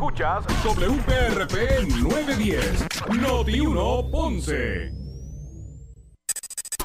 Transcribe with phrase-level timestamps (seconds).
[0.00, 2.86] Escuchas WPRP 910,
[3.20, 4.92] Noti 1 Ponce.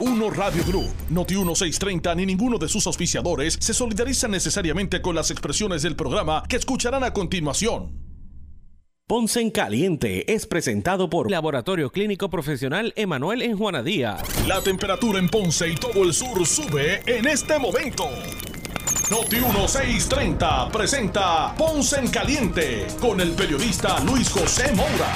[0.01, 5.31] Uno Radio Group, Noti 1630 ni ninguno de sus auspiciadores se solidarizan necesariamente con las
[5.31, 8.01] expresiones del programa que escucharán a continuación.
[9.07, 14.45] Ponce en Caliente es presentado por Laboratorio Clínico Profesional Emanuel en Juana Díaz.
[14.45, 18.09] La temperatura en Ponce y todo el sur sube en este momento.
[19.11, 25.13] Noti 1630 presenta Ponce en Caliente con el periodista Luis José Moura.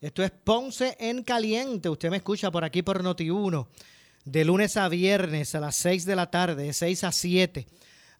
[0.00, 1.88] Esto es Ponce en Caliente.
[1.88, 3.68] Usted me escucha por aquí por Noti 1
[4.24, 7.66] de lunes a viernes a las 6 de la tarde, de 6 a 7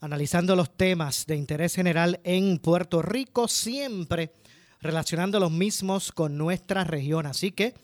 [0.00, 4.32] analizando los temas de interés general en Puerto Rico, siempre
[4.80, 7.24] relacionando los mismos con nuestra región.
[7.26, 7.74] Así que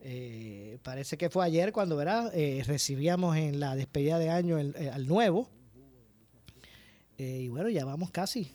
[0.00, 2.32] Eh, parece que fue ayer cuando ¿verdad?
[2.34, 5.48] Eh, recibíamos en la despedida de año al nuevo.
[7.22, 8.52] Y bueno, ya vamos casi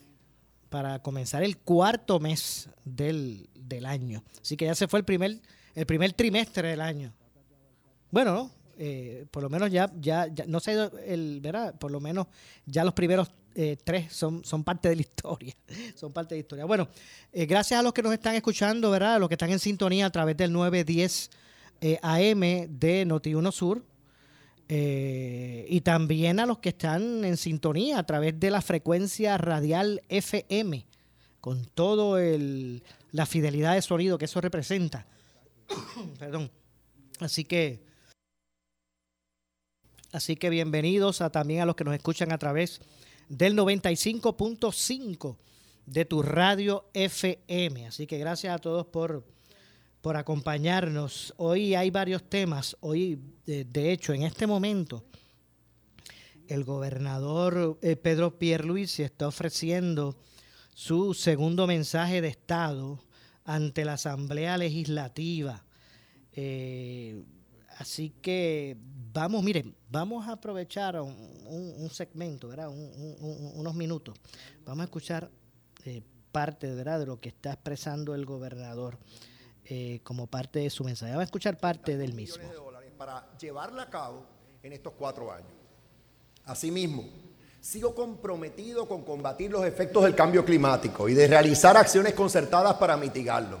[0.68, 4.22] para comenzar el cuarto mes del, del, año.
[4.42, 5.40] Así que ya se fue el primer,
[5.74, 7.12] el primer trimestre del año.
[8.10, 8.50] Bueno, ¿no?
[8.80, 11.76] Eh, por lo menos ya, ya, no se ha ido el, ¿verdad?
[11.78, 12.28] Por lo menos
[12.64, 15.54] ya los primeros eh, tres son, son parte de la historia.
[15.94, 16.64] son parte de la historia.
[16.64, 16.88] Bueno,
[17.32, 19.16] eh, gracias a los que nos están escuchando, ¿verdad?
[19.16, 21.30] A los que están en sintonía a través del 910
[22.02, 23.84] AM de Noti1 Sur.
[24.68, 30.86] Y también a los que están en sintonía a través de la frecuencia radial FM,
[31.40, 35.06] con todo el, la fidelidad de sonido que eso representa.
[36.18, 36.50] Perdón.
[37.20, 37.88] Así que
[40.10, 42.80] Así que bienvenidos a, también a los que nos escuchan a través
[43.28, 45.36] del 95.5
[45.84, 47.86] de tu radio FM.
[47.86, 49.26] Así que gracias a todos por,
[50.08, 51.34] por acompañarnos.
[51.36, 52.74] Hoy hay varios temas.
[52.80, 55.04] Hoy, de, hecho, en este momento,
[56.46, 60.16] el gobernador eh, Pedro Pierluisi está ofreciendo
[60.74, 63.04] su segundo mensaje de Estado
[63.44, 65.62] ante la Asamblea Legislativa.
[66.32, 67.22] Eh,
[67.76, 68.78] Así que
[69.12, 72.70] vamos, miren, vamos a aprovechar un, segmento, ¿verdad?
[72.70, 74.16] unos minutos.
[74.64, 75.30] Vamos a escuchar
[75.84, 76.00] eh,
[76.32, 78.98] parte de lo que está expresando el gobernador
[79.70, 81.12] eh, como parte de su mensaje.
[81.12, 82.42] Vamos a escuchar parte del mismo.
[82.96, 84.24] para llevarla a cabo
[84.62, 85.52] en estos cuatro años.
[86.46, 87.04] Asimismo,
[87.60, 92.96] sigo comprometido con combatir los efectos del cambio climático y de realizar acciones concertadas para
[92.96, 93.58] mitigarlo.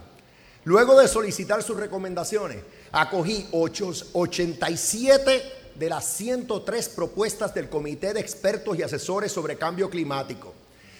[0.64, 5.42] Luego de solicitar sus recomendaciones, acogí 87
[5.74, 10.54] de las 103 propuestas del Comité de Expertos y Asesores sobre Cambio Climático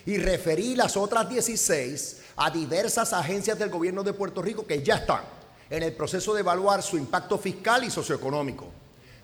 [0.06, 4.96] y referí las otras 16 a diversas agencias del gobierno de Puerto Rico que ya
[4.96, 5.22] están
[5.70, 8.66] en el proceso de evaluar su impacto fiscal y socioeconómico.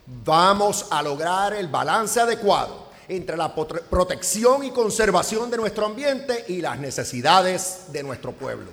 [0.06, 6.60] Vamos a lograr el balance adecuado entre la protección y conservación de nuestro ambiente y
[6.60, 8.70] las necesidades de nuestro pueblo.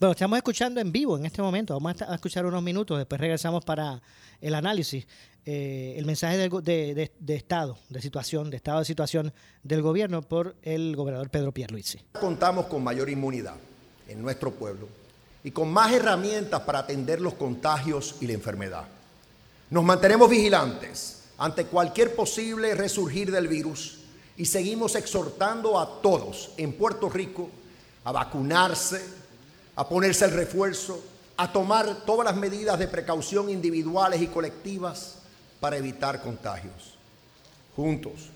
[0.00, 1.74] Bueno, estamos escuchando en vivo en este momento.
[1.74, 4.00] Vamos a escuchar unos minutos, después regresamos para
[4.40, 5.04] el análisis.
[5.44, 9.32] Eh, el mensaje de, estado, de situación, de estado de situación
[9.64, 11.98] del gobierno por el gobernador Pedro Pierluisi.
[12.12, 13.56] Contamos con mayor inmunidad
[14.06, 14.86] en nuestro pueblo
[15.42, 18.84] y con más herramientas para atender los contagios y la enfermedad.
[19.70, 23.98] Nos mantenemos vigilantes ante cualquier posible resurgir del virus
[24.36, 27.50] y seguimos exhortando a todos en Puerto Rico
[28.04, 29.18] a vacunarse,
[29.78, 31.00] a ponerse el refuerzo,
[31.36, 35.18] a tomar todas las medidas de precaución individuales y colectivas
[35.60, 36.96] para evitar contagios.
[37.76, 38.30] Juntos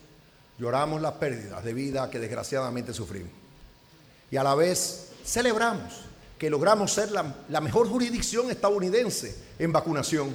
[0.57, 3.33] lloramos las pérdidas de vida que desgraciadamente sufrimos.
[4.31, 6.03] Y a la vez celebramos
[6.39, 10.33] que logramos ser la, la mejor jurisdicción estadounidense en vacunación.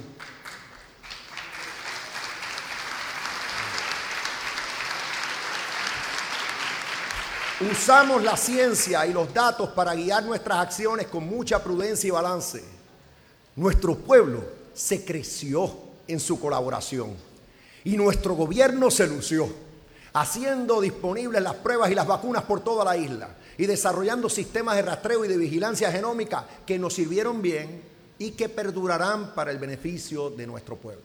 [7.60, 12.62] Usamos la ciencia y los datos para guiar nuestras acciones con mucha prudencia y balance.
[13.56, 15.76] Nuestro pueblo se creció
[16.06, 17.14] en su colaboración
[17.82, 19.48] y nuestro gobierno se lució,
[20.12, 24.82] haciendo disponibles las pruebas y las vacunas por toda la isla y desarrollando sistemas de
[24.82, 27.82] rastreo y de vigilancia genómica que nos sirvieron bien
[28.20, 31.02] y que perdurarán para el beneficio de nuestro pueblo.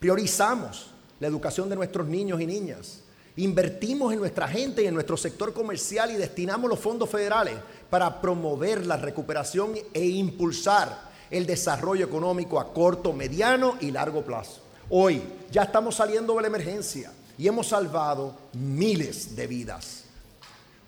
[0.00, 0.90] Priorizamos
[1.20, 3.01] la educación de nuestros niños y niñas
[3.36, 7.54] Invertimos en nuestra gente y en nuestro sector comercial y destinamos los fondos federales
[7.88, 14.60] para promover la recuperación e impulsar el desarrollo económico a corto, mediano y largo plazo.
[14.90, 20.04] Hoy ya estamos saliendo de la emergencia y hemos salvado miles de vidas.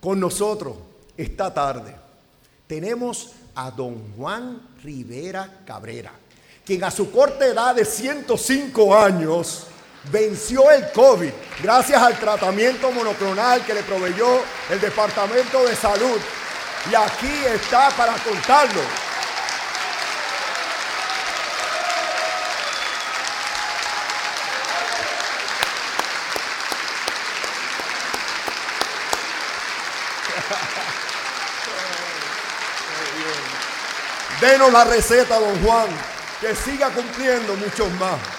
[0.01, 0.77] Con nosotros
[1.17, 1.97] esta tarde
[2.67, 6.13] tenemos a don Juan Rivera Cabrera,
[6.63, 9.69] quien a su corta edad de 105 años
[10.11, 16.21] venció el COVID gracias al tratamiento monoclonal que le proveyó el Departamento de Salud.
[16.91, 18.81] Y aquí está para contarlo.
[34.41, 35.87] Denos la receta, don Juan,
[36.41, 38.34] que siga cumpliendo muchos más.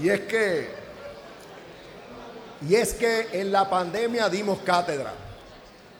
[0.00, 0.70] Y es que,
[2.66, 5.12] y es que en la pandemia dimos cátedra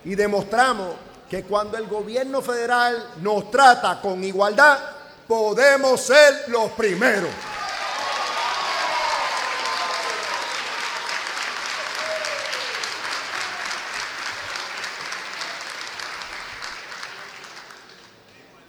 [0.04, 0.94] y demostramos
[1.28, 4.78] que cuando el gobierno federal nos trata con igualdad,
[5.28, 7.30] podemos ser los primeros.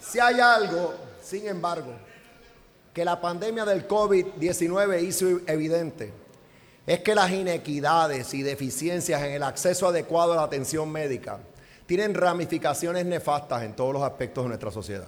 [0.01, 0.93] Si hay algo,
[1.23, 1.95] sin embargo,
[2.93, 6.11] que la pandemia del COVID-19 hizo evidente,
[6.85, 11.39] es que las inequidades y deficiencias en el acceso adecuado a la atención médica
[11.85, 15.07] tienen ramificaciones nefastas en todos los aspectos de nuestra sociedad.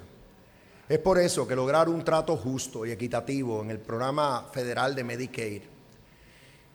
[0.87, 5.03] Es por eso que lograr un trato justo y equitativo en el programa federal de
[5.03, 5.61] Medicaid,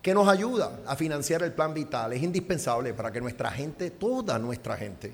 [0.01, 4.39] que nos ayuda a financiar el plan vital, es indispensable para que nuestra gente, toda
[4.39, 5.13] nuestra gente,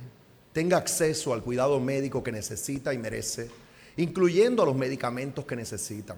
[0.53, 3.51] tenga acceso al cuidado médico que necesita y merece,
[3.97, 6.17] incluyendo los medicamentos que necesitan.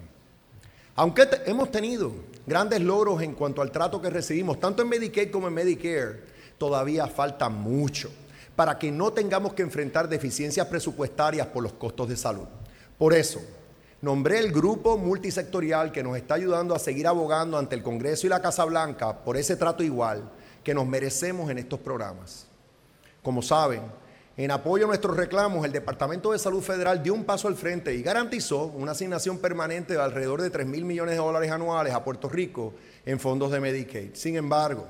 [0.94, 2.11] Aunque hemos tenido
[2.46, 6.23] grandes logros en cuanto al trato que recibimos, tanto en Medicaid como en Medicare,
[6.56, 8.11] todavía falta mucho
[8.56, 12.46] para que no tengamos que enfrentar deficiencias presupuestarias por los costos de salud.
[12.96, 13.43] Por eso,
[14.00, 18.31] nombré el grupo multisectorial que nos está ayudando a seguir abogando ante el Congreso y
[18.31, 20.31] la Casa Blanca por ese trato igual
[20.64, 22.46] que nos merecemos en estos programas.
[23.23, 23.82] Como saben,
[24.37, 27.94] en apoyo a nuestros reclamos, el Departamento de Salud Federal dio un paso al frente
[27.94, 32.05] y garantizó una asignación permanente de alrededor de 3 mil millones de dólares anuales a
[32.05, 32.75] Puerto Rico
[33.06, 34.11] en fondos de Medicaid.
[34.12, 34.87] Sin embargo,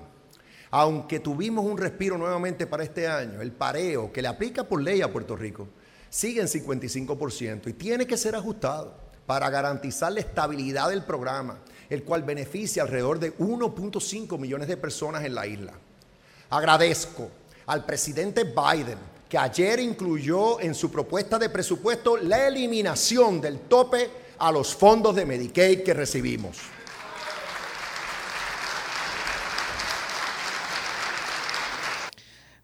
[0.72, 5.00] aunque tuvimos un respiro nuevamente para este año, el pareo que le aplica por ley
[5.00, 5.68] a Puerto Rico
[6.10, 8.94] sigue en 55% y tiene que ser ajustado
[9.26, 11.58] para garantizar la estabilidad del programa,
[11.88, 15.72] el cual beneficia alrededor de 1.5 millones de personas en la isla.
[16.50, 17.30] Agradezco
[17.66, 24.10] al presidente Biden que ayer incluyó en su propuesta de presupuesto la eliminación del tope
[24.38, 26.58] a los fondos de Medicaid que recibimos.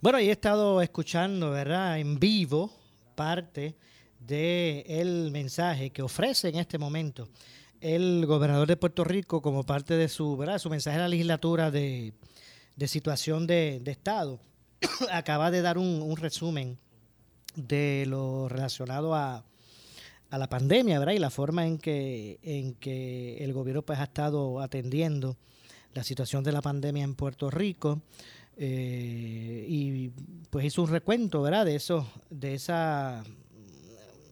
[0.00, 2.72] Bueno, y he estado escuchando, ¿verdad?, en vivo
[3.14, 3.76] parte
[4.18, 7.28] del mensaje que ofrece en este momento
[7.80, 12.12] el gobernador de Puerto Rico como parte de su, su mensaje a la legislatura de,
[12.86, 14.40] situación de, de Estado.
[15.12, 16.78] acaba de dar un, resumen
[17.54, 19.44] de lo relacionado a,
[20.30, 21.14] a, la pandemia, ¿verdad?
[21.14, 25.36] Y la forma en que, en que el gobierno pues, ha estado atendiendo
[25.94, 28.00] la situación de la pandemia en Puerto Rico.
[28.56, 30.10] Eh, y
[30.50, 31.64] pues hizo un recuento, ¿verdad?
[31.64, 33.24] De eso, de esa,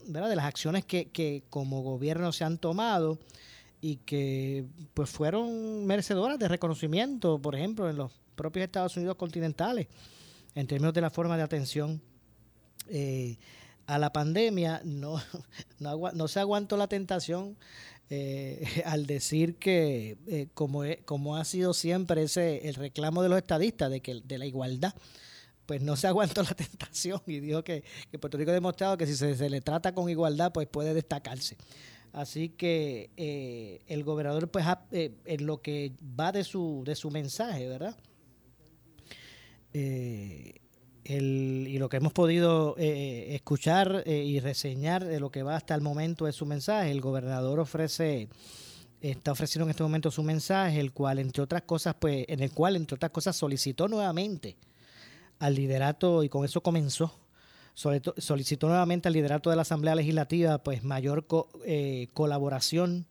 [0.07, 0.29] ¿verdad?
[0.29, 3.19] De las acciones que, que como gobierno se han tomado
[3.81, 9.89] y que pues fueron merecedoras de reconocimiento, por ejemplo, en los propios Estados Unidos continentales
[10.55, 12.03] en términos de la forma de atención
[12.89, 13.39] eh,
[13.87, 15.21] a la pandemia, no,
[15.79, 17.57] no, se aguantó la tentación
[18.09, 23.39] eh, al decir que, eh, como, como ha sido siempre ese el reclamo de los
[23.39, 24.95] estadistas de, que, de la igualdad,
[25.67, 27.85] pues no se aguantó la tentación y dijo que,
[28.21, 31.57] Puerto Rico ha demostrado que si se, le trata con igualdad, pues puede destacarse.
[32.13, 37.97] Así que el gobernador, pues, en lo que va de su, de su mensaje, ¿verdad?
[39.75, 40.55] Eh,
[41.05, 45.75] y lo que hemos podido eh, escuchar eh, y reseñar de lo que va hasta
[45.75, 48.29] el momento de su mensaje, el gobernador ofrece
[49.01, 52.53] está ofreciendo en este momento su mensaje, el cual entre otras cosas, pues, en el
[52.53, 54.57] cual entre otras cosas solicitó nuevamente
[55.39, 57.17] al liderato y con eso comenzó
[57.73, 61.27] solicitó nuevamente al liderato de la Asamblea Legislativa pues mayor
[62.13, 63.07] colaboración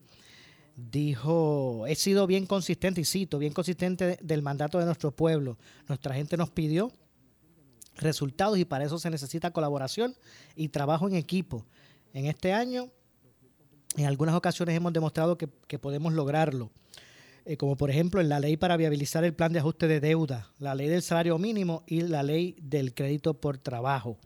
[0.92, 5.58] dijo, he sido bien consistente, y cito, bien consistente del mandato de nuestro pueblo.
[5.88, 6.92] Nuestra gente nos pidió
[7.98, 10.16] resultados y para eso se necesita colaboración
[10.56, 11.66] y trabajo en equipo.
[12.14, 12.90] En este año
[13.98, 15.48] En algunas ocasiones hemos demostrado que,
[15.80, 16.70] podemos lograrlo,
[17.46, 20.52] eh, como por ejemplo en la ley para viabilizar el plan de ajuste de deuda,
[20.60, 24.20] la ley del salario mínimo y la ley del crédito por trabajo.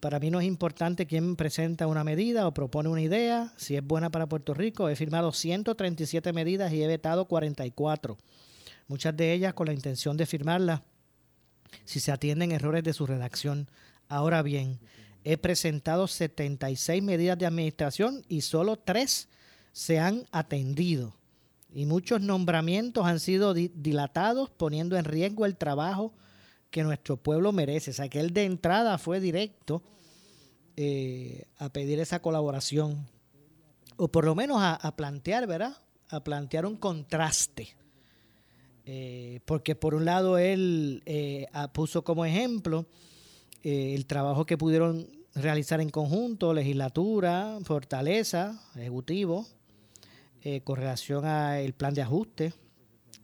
[0.00, 3.84] Para mí no es importante quién presenta una medida o propone una idea, si es
[3.84, 4.88] buena para Puerto Rico.
[4.88, 8.18] He firmado 137 medidas y he vetado 44,
[8.88, 10.82] muchas de ellas con la intención de firmarlas
[11.84, 13.68] si se atienden errores de su redacción.
[14.08, 14.78] Ahora bien,
[15.24, 19.28] he presentado 76 medidas de administración y solo tres
[19.72, 21.14] se han atendido.
[21.74, 26.14] Y muchos nombramientos han sido dilatados, poniendo en riesgo el trabajo
[26.70, 27.90] que nuestro pueblo merece.
[27.90, 29.82] O sea, que él de entrada fue directo
[30.76, 33.06] eh, a pedir esa colaboración.
[33.96, 35.76] O por lo menos a, plantear, ¿verdad?
[36.08, 37.76] A plantear un contraste.
[38.84, 42.86] Eh, porque por un lado él eh, puso como ejemplo
[43.62, 49.44] el trabajo que pudieron realizar en conjunto, legislatura, fortaleza, ejecutivo,
[50.62, 52.52] con relación al plan de ajuste,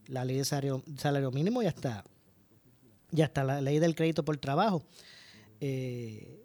[0.09, 2.05] la ley de salario, salario mínimo y hasta
[3.15, 4.83] y hasta la ley del crédito por trabajo,
[5.61, 6.43] eh,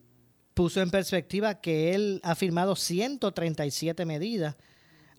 [0.54, 4.56] puso en perspectiva que él ha firmado 137 medidas,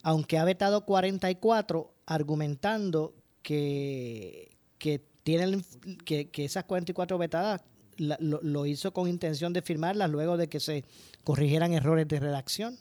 [0.03, 5.65] aunque ha vetado 44, argumentando que, que, tienen,
[6.05, 7.63] que, esas 44 vetadas
[7.97, 10.85] lo, hizo con intención de firmarlas luego de que se
[11.25, 12.79] corrigieran errores de redacción.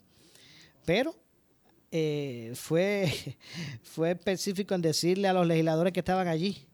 [0.86, 1.16] Pero
[1.92, 3.12] eh, fue,
[3.82, 6.68] fue específico en decirle a los legisladores que estaban allí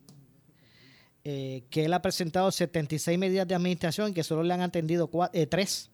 [1.26, 5.48] eh, que él ha presentado 76 medidas de administración que solo le han atendido eh,
[5.48, 5.90] tres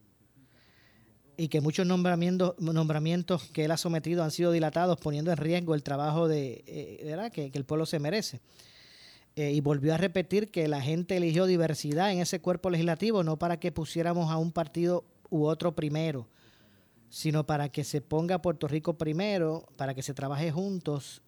[1.37, 5.75] y que muchos nombramientos, nombramientos que él ha sometido han sido dilatados, poniendo en riesgo
[5.75, 7.31] el trabajo de, eh, ¿verdad?
[7.31, 8.41] Que, el pueblo se merece.
[9.35, 13.59] y volvió a repetir que la gente eligió diversidad en ese cuerpo legislativo, no para
[13.59, 16.27] que pusiéramos a un partido u otro primero,
[17.09, 21.21] sino para que se ponga Puerto Rico primero, para que se trabaje juntos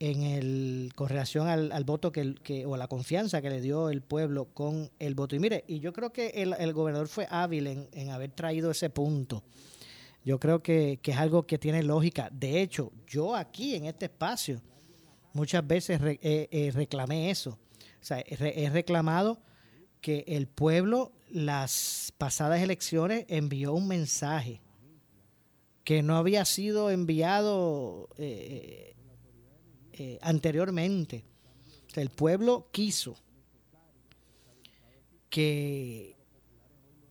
[0.00, 4.02] en el con relación al, voto que, que, o la confianza que le dio el
[4.02, 5.36] pueblo con el voto.
[5.36, 9.44] Y mire, y yo creo que el, gobernador fue hábil en, haber traído ese punto.
[10.24, 12.30] Yo creo que, es algo que tiene lógica.
[12.32, 14.60] De hecho, yo aquí en este espacio
[15.34, 17.50] muchas veces reclamé eso.
[18.00, 19.38] O sea, he reclamado
[20.00, 24.60] que el pueblo las pasadas elecciones envió un mensaje
[25.84, 28.94] que no había sido enviado eh,
[30.02, 31.22] eh, anteriormente.
[31.94, 33.18] el pueblo quiso
[35.28, 36.16] que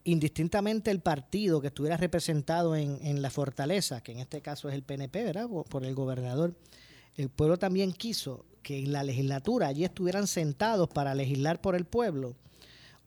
[0.06, 4.82] indistintamente el partido que estuviera representado en, la fortaleza, que en este caso es el
[4.82, 5.48] PNP, ¿verdad?
[5.70, 6.56] Por el gobernador,
[7.14, 11.86] el pueblo también quiso que en la legislatura allí estuvieran sentados para legislar por el
[11.86, 12.36] pueblo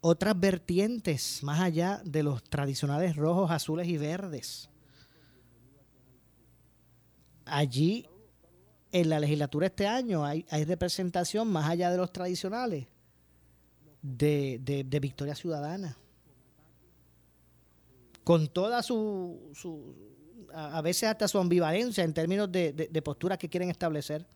[0.00, 4.70] otras vertientes más allá de los tradicionales rojos, azules y verdes.
[7.44, 8.06] Allí
[8.92, 12.86] en la legislatura este año hay, representación más allá de los tradicionales
[14.02, 15.96] de, Victoria Ciudadana.
[18.22, 19.52] Con toda su,
[20.52, 24.26] a veces hasta su ambivalencia en términos de, de posturas que quieren establecer.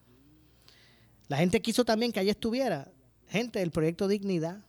[1.28, 2.90] La gente quiso también que allí estuviera
[3.28, 4.60] gente del proyecto Dignidad,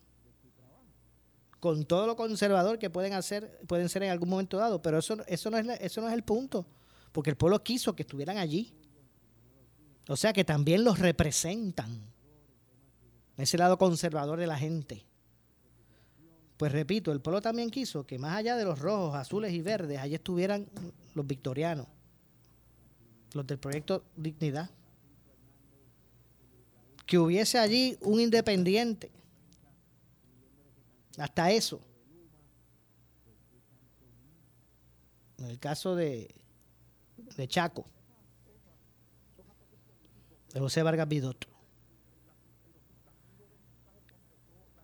[1.60, 5.16] con todo lo conservador que pueden hacer, pueden ser en algún momento dado, pero eso,
[5.26, 6.66] eso, no es, eso no es el punto,
[7.10, 8.74] porque el pueblo quiso que estuvieran allí.
[10.08, 12.00] O sea que también los representan.
[13.36, 15.04] Ese lado conservador de la gente.
[16.56, 19.98] Pues repito, el pueblo también quiso que más allá de los rojos, azules y verdes,
[19.98, 20.66] allí estuvieran
[21.14, 21.86] los victorianos,
[23.32, 24.70] los del proyecto Dignidad.
[27.06, 29.12] Que hubiese allí un independiente.
[31.18, 31.80] Hasta eso.
[35.36, 36.34] En el caso de,
[37.36, 37.86] de Chaco
[40.52, 41.46] de José Vargas Vidot.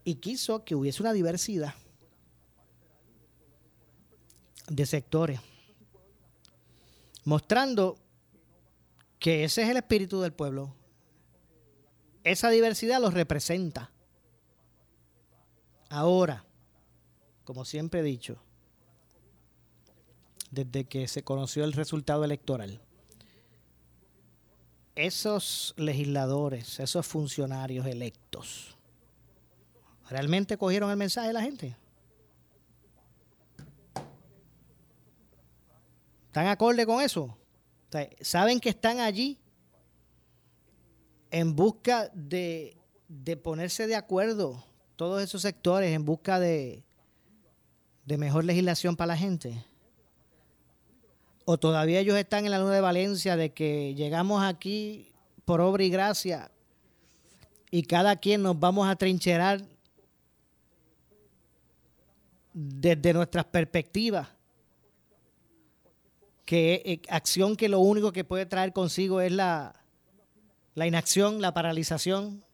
[0.04, 1.74] Y quiso que hubiese una diversidad
[4.68, 5.40] de sectores,
[7.24, 7.96] mostrando
[9.18, 10.74] que ese es el espíritu del pueblo.
[12.22, 13.90] Esa diversidad los representa.
[15.88, 16.44] Ahora,
[17.44, 18.42] como siempre he dicho,
[20.50, 22.80] desde que se conoció el resultado electoral,
[24.94, 28.76] esos legisladores, esos funcionarios electos,
[30.08, 31.76] ¿realmente cogieron el mensaje de la gente?
[36.26, 37.36] ¿Están acorde con eso?
[38.20, 39.38] ¿Saben que están allí
[41.30, 42.76] en busca de,
[43.08, 44.64] de, ponerse de acuerdo
[44.96, 46.84] todos esos sectores en busca de,
[48.04, 49.64] de mejor legislación para la gente?
[51.44, 55.12] O todavía ellos están en la luna de Valencia de que llegamos aquí
[55.44, 56.50] por obra y gracia
[57.70, 59.62] y cada quien nos vamos a trincherar
[62.52, 64.28] desde nuestras perspectivas,
[66.44, 69.74] que eh, acción que lo único que puede traer consigo es la,
[70.74, 72.44] la inacción, la paralización.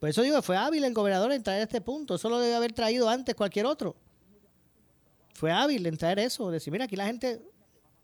[0.00, 2.14] Por eso digo, fue hábil el gobernador en traer este punto.
[2.14, 3.94] Eso lo debe haber traído antes cualquier otro.
[5.32, 6.50] Fue hábil en traer eso.
[6.50, 7.42] Decir, mira, aquí la gente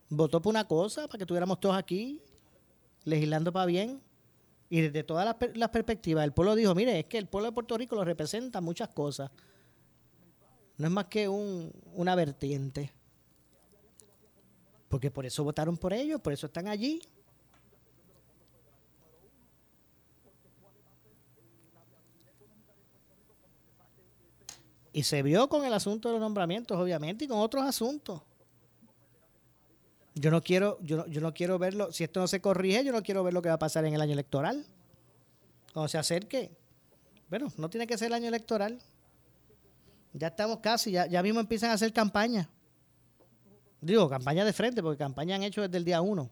[0.08, 2.22] votó por una cosa para que estuviéramos todos aquí
[3.04, 4.02] legislando para bien.
[4.70, 7.78] Y desde todas las, perspectivas, el pueblo dijo, mire, es que el pueblo de Puerto
[7.78, 9.30] Rico lo representa muchas cosas.
[10.76, 12.92] No es más que un, una vertiente.
[14.88, 17.00] Porque por eso votaron por ellos, por eso están allí.
[24.98, 28.20] Y se vio con el asunto de los nombramientos, obviamente, y con otros asuntos.
[30.16, 32.90] Yo no quiero, yo no, yo no quiero verlo, si esto no se corrige, yo
[32.90, 34.66] no quiero ver lo que va a pasar en el año electoral.
[35.72, 36.50] Cuando se acerque.
[37.30, 38.80] Bueno, no tiene que ser el año electoral.
[40.14, 42.50] Ya estamos casi, ya, ya mismo empiezan a hacer campaña.
[43.80, 46.28] Digo, campaña de frente, porque campaña han hecho desde el día uno.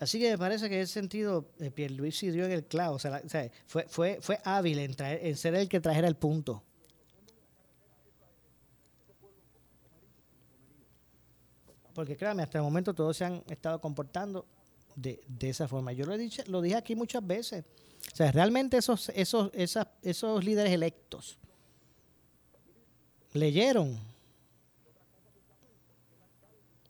[0.00, 2.96] Así que me parece que en ese sentido eh, Pierluisi dio en el clavo.
[2.96, 3.22] O sea,
[3.66, 6.62] fue, fue, fue hábil en, traer, en ser el que trajera el punto.
[11.94, 14.46] Porque créame, hasta el momento todos se han estado comportando
[14.96, 15.92] de, esa forma.
[15.92, 17.64] Yo lo, he dicho, lo dije aquí muchas veces.
[18.12, 21.38] O sea, realmente esos, esos, esas, esos líderes electos
[23.32, 23.98] leyeron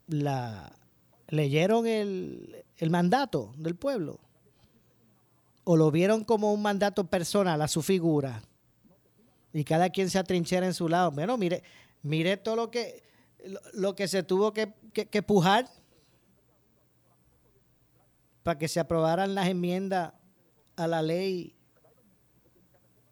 [0.07, 0.71] la
[1.29, 4.19] leyeron el, el mandato del pueblo
[5.63, 8.41] o lo vieron como un mandato personal a su figura
[9.51, 11.11] y cada quien se atrinchera en su lado.
[11.11, 11.63] Bueno, mire,
[12.03, 13.03] mire todo lo que
[13.73, 15.69] lo, que se tuvo que, que, pujar
[18.43, 20.13] para que se aprobaran las enmiendas
[20.75, 21.55] a la ley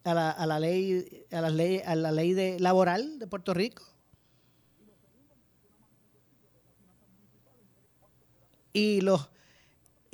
[0.04, 3.54] a la, a la ley a la ley a la ley de laboral de Puerto
[3.54, 3.84] Rico.
[8.72, 9.30] Y los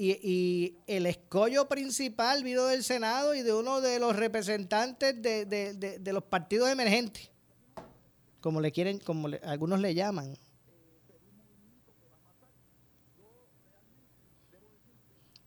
[0.03, 5.45] y, y, el escollo principal vino del Senado y de uno de los representantes de,
[5.45, 7.31] de, de los partidos emergentes
[8.41, 10.37] como le quieren, como algunos le llaman.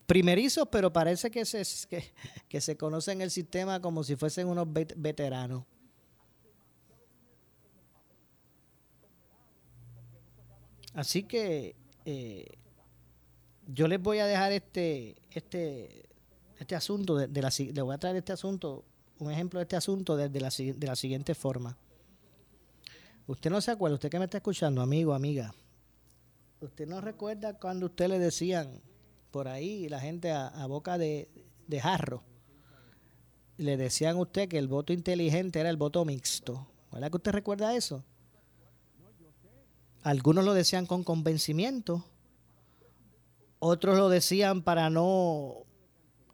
[0.06, 2.12] Primerizos, pero parece que se, que,
[2.48, 5.64] que se conocen el sistema como si fuesen unos veteranos.
[10.92, 12.46] Así que eh,
[13.66, 16.08] yo les voy a dejar este, este,
[16.58, 18.84] este asunto, de, la, le voy a traer este asunto,
[19.18, 21.76] un ejemplo de este asunto desde la, de la siguiente forma.
[23.26, 25.54] Usted no se acuerda, usted que me está escuchando, amigo, amiga.
[26.60, 28.82] Usted no recuerda cuando usted le decían
[29.30, 31.28] por ahí, la gente a, boca de,
[31.82, 32.22] jarro,
[33.56, 36.68] le decían a usted que el voto inteligente era el voto mixto.
[36.92, 38.04] ¿Verdad que usted recuerda eso?
[40.02, 42.04] Algunos lo decían con convencimiento,
[43.64, 45.64] otros lo decían para no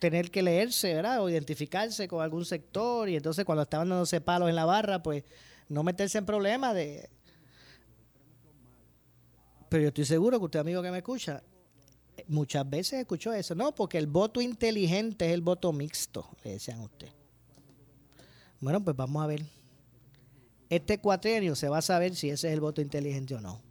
[0.01, 1.23] tener que leerse, ¿verdad?
[1.23, 5.23] O identificarse con algún sector y entonces cuando estaban dándose palos en la barra, pues
[5.69, 7.09] no meterse en problemas de...
[9.69, 11.41] Pero yo estoy seguro que usted, amigo que me escucha,
[12.27, 13.55] muchas veces escuchó eso.
[13.55, 17.11] No, porque el voto inteligente es el voto mixto, le decían a usted.
[18.59, 19.45] Bueno, pues vamos a ver.
[20.69, 23.70] Este cuatrienio se va a saber si ese es el voto inteligente o no.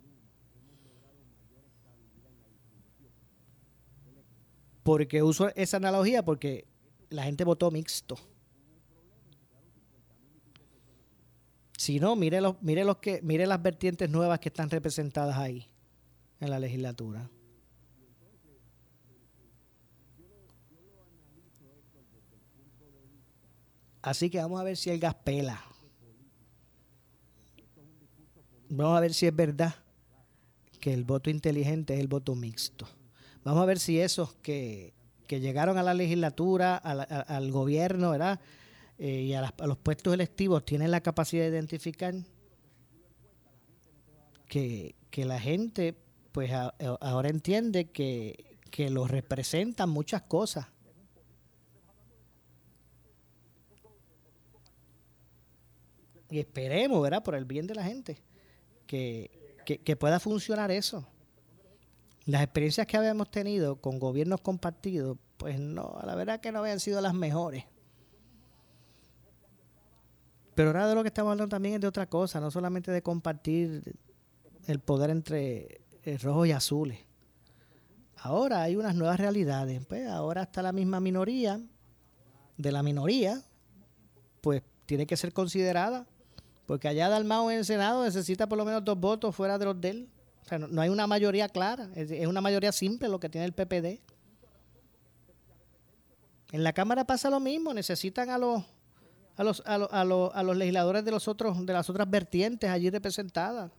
[4.89, 6.65] Porque uso esa analogía porque
[7.11, 8.17] la gente votó mixto.
[11.77, 15.69] Si no, mire, los, mire, los que, mire las vertientes nuevas que están representadas ahí
[16.39, 17.29] en la legislatura.
[24.01, 25.63] Así que vamos a ver si el gas pela.
[28.69, 29.75] Vamos a ver si es verdad
[30.79, 32.87] que el voto inteligente es el voto mixto.
[33.43, 34.93] Vamos a ver si esos que,
[35.29, 38.39] que llegaron a la legislatura, al gobierno, ¿verdad?
[38.97, 42.15] Eh, y a, los puestos electivos tienen la capacidad de identificar
[44.47, 45.95] que, la gente
[46.31, 50.65] pues ahora entiende que, que los representan muchas cosas.
[56.31, 57.23] Y esperemos, ¿verdad?
[57.23, 58.17] Por el bien de la gente,
[58.87, 61.05] que, que pueda funcionar eso.
[62.25, 66.79] Las experiencias que habíamos tenido con gobiernos compartidos, pues no, la verdad que no habían
[66.79, 67.65] sido las mejores.
[70.53, 73.01] Pero ahora de lo que estamos hablando también es de otra cosa, no solamente de
[73.01, 73.95] compartir
[74.67, 76.99] el poder entre eh, rojos y azules.
[78.17, 79.85] Ahora hay unas nuevas realidades.
[79.85, 81.61] Pues ahora está la misma minoría,
[82.57, 83.41] de la minoría,
[84.41, 86.05] pues tiene que ser considerada.
[86.65, 89.79] Porque allá Dalmao en el Senado necesita por lo menos dos votos fuera de los
[89.79, 90.09] de él.
[90.49, 93.53] O sea, no, hay una mayoría clara, es, una mayoría simple lo que tiene el
[93.53, 94.01] PPD.
[96.51, 98.63] En la Cámara pasa lo mismo, necesitan a los
[99.37, 102.89] a los, a, los, a, los, legisladores de los otros de las otras vertientes allí
[102.89, 103.71] representadas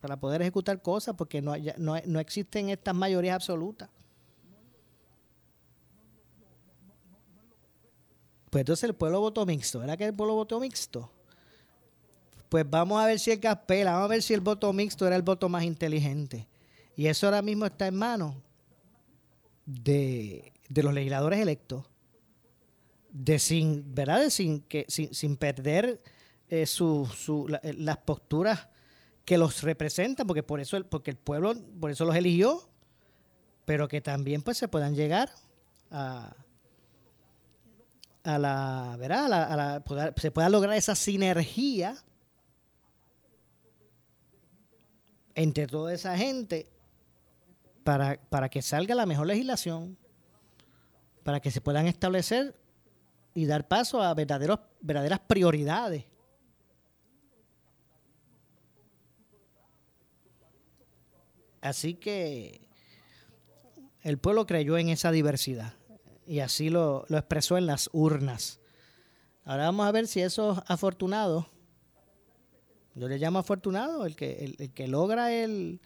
[0.00, 3.88] para poder ejecutar cosas porque no, no, no existen estas mayorías absolutas.
[8.50, 9.78] Pues entonces el pueblo votó mixto.
[9.78, 11.13] ¿Verdad que el pueblo votó mixto?
[12.48, 15.16] Pues vamos a ver si el Caspela, vamos a ver si el voto mixto era
[15.16, 16.46] el voto más inteligente.
[16.96, 18.34] Y eso ahora mismo está en manos
[19.66, 21.84] de, los legisladores electos.
[23.10, 24.28] De sin, ¿verdad?
[24.30, 26.00] sin, que, sin, perder
[26.48, 27.08] eh, su,
[27.62, 28.68] las posturas
[29.24, 32.68] que los representan, porque por eso el, porque el pueblo por eso los eligió,
[33.64, 35.30] pero que también pues se puedan llegar
[35.90, 36.34] a,
[38.24, 39.32] a la, ¿verdad?
[39.32, 41.96] A la, se pueda lograr esa sinergia
[45.34, 46.68] entre toda esa gente
[47.82, 49.96] para, para que salga la mejor legislación,
[51.22, 52.54] para que se puedan establecer
[53.34, 56.04] y dar paso a verdaderos, verdaderas prioridades
[61.64, 62.68] Así que
[64.02, 65.72] el pueblo creyó en esa diversidad
[66.26, 68.60] y así lo, expresó en las urnas.
[69.46, 71.46] Ahora vamos a ver si esos afortunados,
[72.94, 75.80] yo le llamo afortunado, el que, el, que logra el,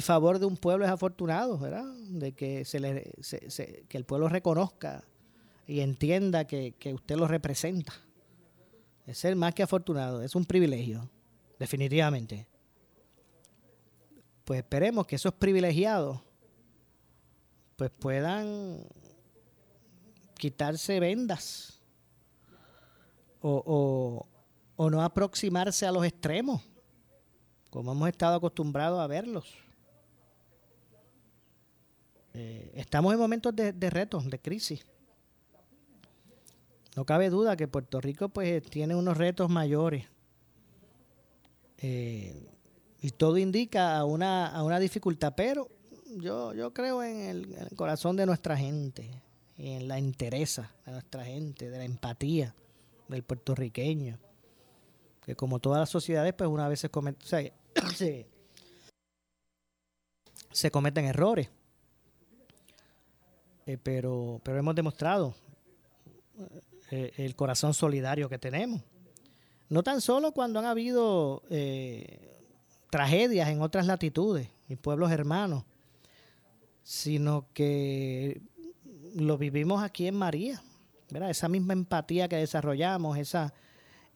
[0.00, 1.84] favor de un pueblo es afortunado, ¿verdad?
[2.08, 3.12] De que, se le,
[3.88, 5.04] que el pueblo reconozca
[5.66, 7.92] y entienda que, que usted lo representa.
[9.06, 11.08] Es ser más que afortunado, es un privilegio,
[11.58, 12.48] definitivamente
[14.46, 16.20] pues esperemos que esos privilegiados
[17.74, 18.86] pues puedan
[20.38, 21.80] quitarse vendas
[23.42, 24.26] o,
[24.78, 26.62] no aproximarse a los extremos,
[27.70, 29.54] como hemos estado acostumbrados a verlos.
[32.34, 34.84] Eh, estamos en momentos de, retos, de crisis.
[36.94, 40.04] No cabe duda que Puerto Rico pues tiene unos retos mayores.
[41.78, 42.46] Eh,
[43.00, 45.68] y todo indica a una, a una dificultad, pero
[46.18, 49.08] yo, yo creo en el, corazón de nuestra gente,
[49.58, 52.54] en la interesa de nuestra gente, de la empatía
[53.08, 54.18] del puertorriqueño,
[55.26, 56.88] que como todas las sociedades, pues una vez se,
[60.52, 61.50] se, cometen errores,
[63.66, 65.34] eh, pero, pero hemos demostrado
[66.92, 68.80] eh, el corazón solidario que tenemos.
[69.68, 72.38] No tan solo cuando han habido eh,
[72.88, 75.64] tragedias en otras latitudes y pueblos hermanos,
[76.84, 78.42] sino que
[79.16, 80.62] lo vivimos aquí en María.
[81.28, 83.52] Esa misma empatía que desarrollamos, esa,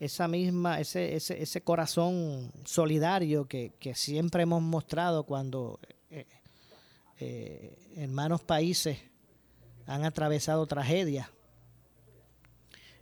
[0.00, 5.78] esa misma, ese, ese, ese corazón solidario que, siempre hemos mostrado cuando
[6.10, 6.26] eh,
[7.20, 8.98] eh, hermanos países
[9.86, 11.28] han atravesado tragedias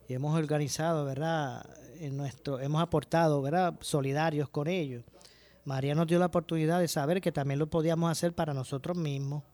[0.08, 1.64] y hemos organizado, ¿verdad?
[2.00, 3.74] En nuestro, hemos aportado, ¿verdad?
[3.80, 5.04] Solidarios con ellos.
[5.64, 9.44] María nos dio la oportunidad de saber que también lo podíamos hacer para nosotros mismos.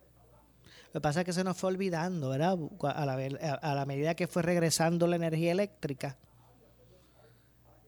[0.87, 2.57] Lo que pasa es que se nos fue olvidando, ¿verdad?
[2.83, 3.15] A la,
[3.61, 6.17] a la medida que fue regresando la energía eléctrica,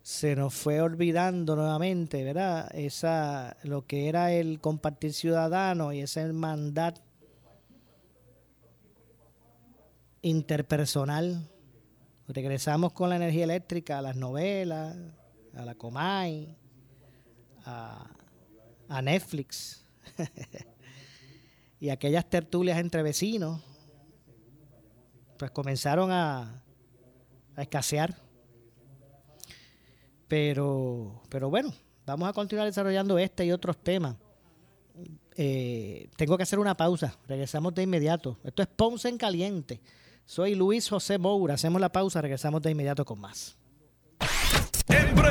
[0.07, 2.71] se nos fue olvidando nuevamente, ¿verdad?
[2.73, 7.01] Esa, lo que era el compartir ciudadano y ese mandato
[10.23, 11.51] interpersonal.
[12.29, 14.97] Regresamos con la energía eléctrica a las novelas,
[15.57, 16.57] a la Comay,
[17.65, 18.09] a,
[18.89, 19.85] a Netflix
[21.81, 23.61] y aquellas tertulias entre vecinos,
[25.37, 26.63] pues comenzaron a
[27.57, 28.26] escasear.
[30.29, 31.73] Pero, pero bueno,
[32.05, 34.17] vamos a continuar desarrollando este y otros temas.
[35.37, 37.17] Eh, tengo que hacer una pausa.
[37.29, 38.39] Regresamos de inmediato.
[38.43, 39.81] Esto es Ponce en Caliente.
[40.25, 41.55] Soy Luis José Moura.
[41.55, 42.21] Hacemos la pausa.
[42.21, 43.57] Regresamos de inmediato con más.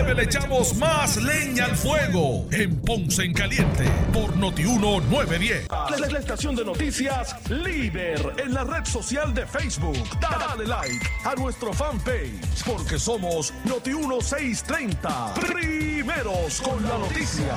[0.06, 5.68] Breve le echamos más leña al fuego en Ponce en Caliente por Notiuno 910.
[5.70, 9.98] La, la estación de noticias líder en la red social de Facebook.
[10.22, 15.34] Dale like a nuestro fanpage porque somos Noti 630.
[15.36, 17.56] Primeros con la noticia.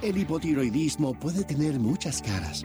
[0.00, 2.64] El hipotiroidismo puede tener muchas caras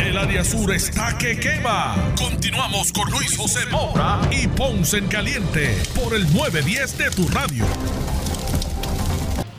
[0.00, 2.14] El área sur está que quema.
[2.16, 7.64] Continuamos con Luis José Moura y Ponce en Caliente por el 910 de tu radio.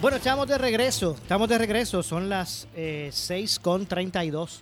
[0.01, 1.15] Bueno, estamos de regreso.
[1.15, 2.01] Estamos de regreso.
[2.03, 4.61] Son las eh, 6.32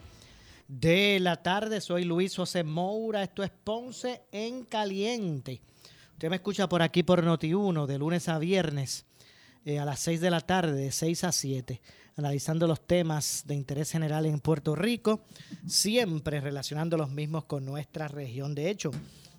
[0.67, 1.79] de la tarde.
[1.79, 3.23] Soy Luis José Moura.
[3.23, 5.61] Esto es Ponce en Caliente.
[6.13, 9.05] Usted me escucha por aquí por Noti1 de lunes a viernes
[9.65, 11.81] eh, a las 6 de la tarde, de 6 a 7
[12.17, 15.21] analizando los temas de interés general en Puerto Rico,
[15.67, 18.53] siempre relacionando los mismos con nuestra región.
[18.53, 18.91] De hecho,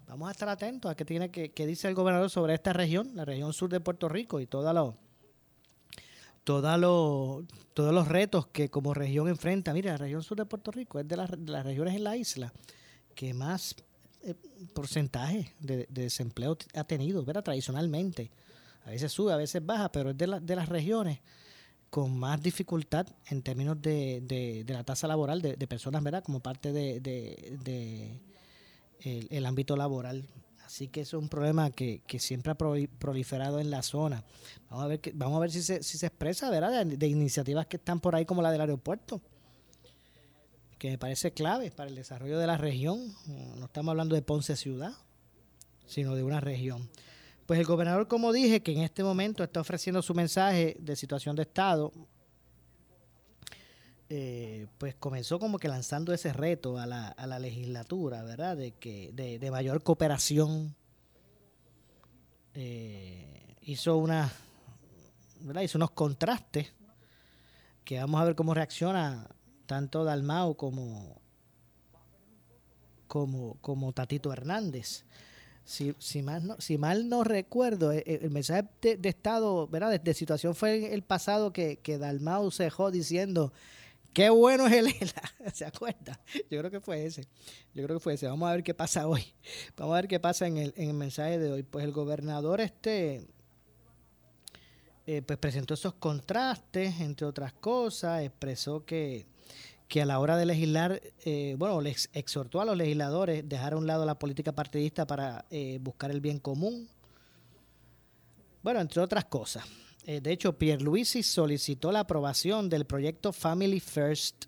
[0.09, 3.11] vamos a estar atentos a qué tiene que, qué dice el gobernador sobre esta región,
[3.15, 4.97] la región sur de Puerto Rico y toda lo,
[6.45, 9.73] toda lo, todos los retos que como región enfrenta.
[9.73, 11.31] Mira, la región sur de Puerto Rico es de, las,
[11.65, 12.53] regiones en la isla
[13.15, 13.77] que más
[14.23, 14.35] eh,
[14.73, 17.45] porcentaje de, de, desempleo ha tenido, ¿verdad?
[17.45, 18.31] Tradicionalmente.
[18.85, 21.21] A veces sube, a veces baja, pero es de, la, de las regiones
[21.93, 26.25] con más dificultad en términos de, de, la tasa laboral de, de, personas, ¿verdad?
[26.25, 26.97] Como parte de,
[29.01, 30.27] el, el, ámbito laboral.
[30.65, 34.25] Así que eso es un problema que, que, siempre ha proliferado en la zona.
[34.71, 36.87] Vamos a ver, que, vamos a ver si, se, si se expresa, ¿verdad?
[36.87, 39.21] De, iniciativas que están por ahí como la del aeropuerto.
[40.79, 43.15] que me parece clave para el desarrollo de la región.
[43.59, 44.95] No estamos hablando de Ponce ciudad,
[45.85, 46.89] sino de una región.
[47.53, 51.37] Pues el gobernador, como dije, que en este momento está ofreciendo su mensaje de situación
[51.37, 51.93] de Estado,
[54.09, 58.57] eh, pues comenzó como que lanzando ese reto a la, a la legislatura, ¿verdad?
[58.57, 60.75] De, que, de, mayor cooperación.
[62.55, 64.33] Eh, hizo una,
[65.41, 65.61] ¿verdad?
[65.61, 66.73] Hizo unos contrastes
[67.85, 69.29] que vamos a ver cómo reacciona
[69.67, 71.21] tanto Dalmao como,
[73.09, 75.05] como, como Tatito Hernández.
[75.65, 80.01] Si, si, mal no, si mal no recuerdo, eh, el, mensaje de, Estado, ¿verdad?
[80.01, 83.53] De, situación fue el pasado que, que Dalmau dejó diciendo
[84.13, 84.93] Qué bueno es el
[85.55, 86.21] ¿se acuerda?
[86.51, 87.23] Yo creo que fue ese.
[87.75, 88.27] Yo creo que fue ese.
[88.27, 89.25] Vamos a ver qué pasa hoy.
[89.77, 91.63] Vamos a ver qué pasa en el, en el mensaje de hoy.
[91.63, 93.27] Pues el gobernador este
[95.07, 99.27] eh, pues presentó esos contrastes, entre otras cosas, expresó que,
[99.93, 103.77] que a la hora de legislar, eh, bueno, les exhortó a los legisladores dejar a
[103.77, 106.89] un lado la política partidista para eh, buscar el bien común.
[108.63, 109.67] Bueno, entre otras cosas.
[110.07, 114.47] Eh, de hecho, Pierluisi solicitó la aprobación del proyecto Family First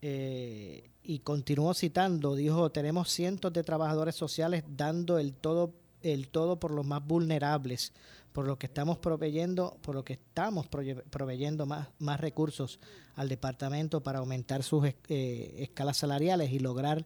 [0.00, 6.70] y continuó citando, dijo, tenemos cientos de trabajadores sociales dando el todo, el todo por
[6.70, 7.92] los más vulnerables,
[8.38, 12.78] por lo que estamos proveyendo, por lo que estamos proveyendo más, más recursos
[13.16, 17.04] al departamento para aumentar sus eh, escalas salariales y lograr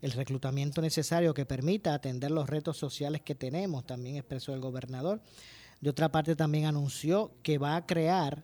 [0.00, 5.20] el reclutamiento necesario que permita atender los retos sociales que tenemos, también expresó el gobernador.
[5.82, 8.42] De otra parte, también anunció que va a crear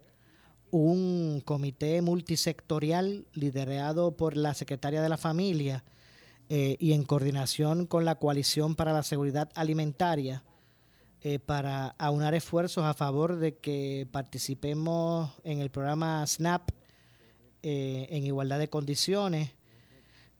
[0.70, 5.84] un comité multisectorial liderado por la secretaria de la Familia
[6.50, 10.44] eh, y en coordinación con la Coalición para la Seguridad Alimentaria
[11.22, 16.70] eh, para aunar esfuerzos a favor de que participemos en el programa SNAP
[17.62, 19.52] eh, en igualdad de condiciones.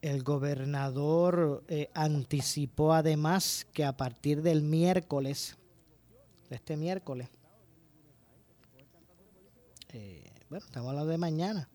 [0.02, 5.56] El gobernador anticipó además que a partir del miércoles
[6.50, 7.28] este miércoles.
[9.92, 11.68] Eh, bueno, estamos hablando de mañana.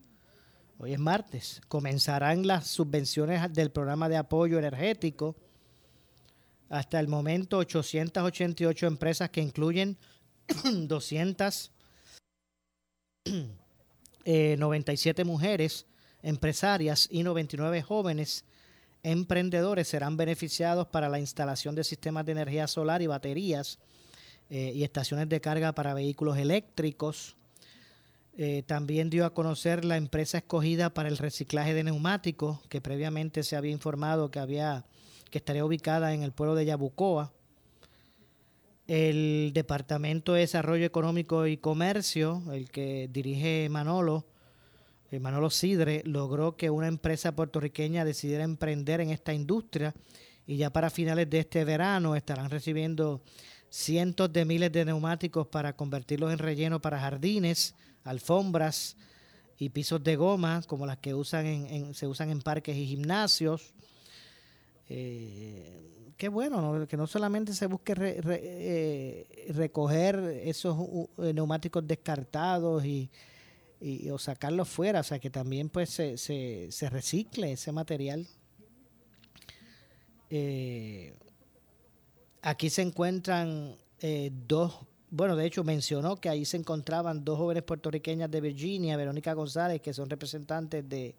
[0.78, 1.60] Hoy es martes.
[1.68, 5.36] Comenzarán las subvenciones del programa de apoyo energético.
[6.72, 9.98] Hasta el momento, 888 empresas que incluyen
[10.64, 11.72] 297
[14.24, 15.84] eh, mujeres
[16.22, 18.46] empresarias y 99 jóvenes
[19.02, 23.78] emprendedores serán beneficiados para la instalación de sistemas de energía solar y baterías
[24.48, 27.36] eh, y estaciones de carga para vehículos eléctricos.
[28.38, 33.42] Eh, también dio a conocer la empresa escogida para el reciclaje de neumáticos, que previamente
[33.42, 34.86] se había informado que había
[35.32, 37.32] que estaría ubicada en el pueblo de Yabucoa.
[38.86, 44.26] El Departamento de Desarrollo Económico y Comercio, el que dirige Manolo,
[45.10, 49.94] eh, Manolo Sidre, logró que una empresa puertorriqueña decidiera emprender en esta industria
[50.46, 53.22] y ya para finales de este verano estarán recibiendo
[53.70, 58.98] cientos de miles de neumáticos para convertirlos en relleno para jardines, alfombras
[59.56, 63.72] y pisos de goma, como las que usan en, se usan en parques y gimnasios.
[64.94, 70.76] Eh, qué bueno, que no solamente se busque eh, recoger esos
[71.18, 73.10] eh, neumáticos descartados y,
[74.10, 78.26] o sacarlos fuera, o sea, que también pues se, se, se recicle ese material.
[80.30, 81.14] Eh,
[82.44, 84.74] Aquí se encuentran eh, dos,
[85.10, 89.80] bueno, de hecho mencionó que ahí se encontraban dos jóvenes puertorriqueñas de Virginia, Verónica González,
[89.80, 91.14] que son representantes de,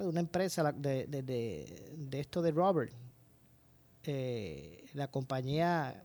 [0.00, 2.92] de una empresa, de, de, esto de Robert,
[4.04, 6.04] eh, la compañía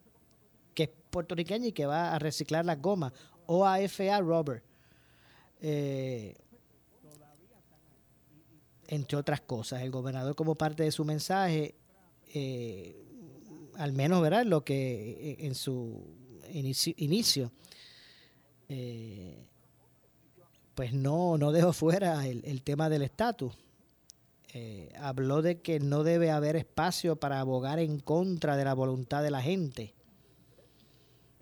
[0.73, 3.13] que es puertorriqueña y que va a reciclar las gomas,
[3.45, 4.63] OAFA Robert.
[5.61, 6.35] Eh,
[8.89, 11.75] entre otras cosas, el gobernador como parte de su mensaje
[12.33, 12.95] eh,
[13.77, 14.45] al menos ¿verdad?
[14.45, 16.03] lo que eh, en su
[16.49, 17.51] inicio,
[18.69, 19.45] eh,
[20.75, 23.55] pues no, no dejó fuera el, tema del estatus.
[24.59, 29.21] Eh, habló de que no debe haber espacio para abogar en contra de la voluntad
[29.21, 29.93] de la gente.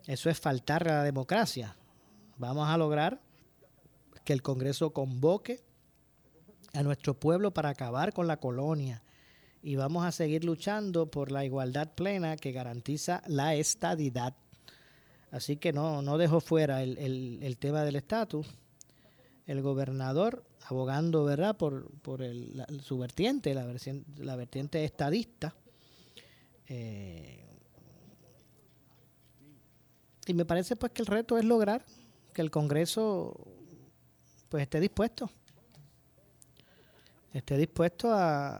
[0.06, 1.78] Eso es faltar a la democracia.
[2.38, 3.22] Vamos a lograr
[4.26, 5.62] que el Congreso convoque
[6.74, 9.02] a nuestro pueblo para acabar con la colonia,
[9.64, 14.36] y vamos a seguir luchando por la igualdad plena que garantiza la estadidad.
[15.32, 18.46] Así que no, no dejo fuera el, tema del estatus.
[19.48, 23.66] El gobernador abogando verdad por, por el, su vertiente, la,
[24.18, 25.56] la vertiente estadista.
[26.68, 27.46] Eh,
[30.28, 31.86] y me parece pues que el reto es lograr
[32.34, 33.40] que el Congreso
[34.50, 35.30] pues esté dispuesto
[37.32, 38.56] esté dispuesto a,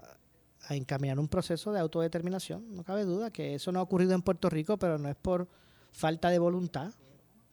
[0.68, 2.76] a encaminar un proceso de autodeterminación.
[2.76, 5.48] No cabe duda que eso no ha ocurrido en Puerto Rico, pero no es por
[5.94, 6.94] falta de voluntad.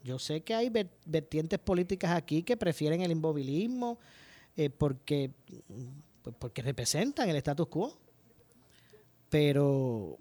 [0.03, 3.99] Yo sé que hay ver- vertientes políticas aquí que prefieren el inmovilismo
[4.57, 5.31] eh, porque,
[6.23, 7.97] pues porque representan el status quo.
[9.31, 10.19] Pero,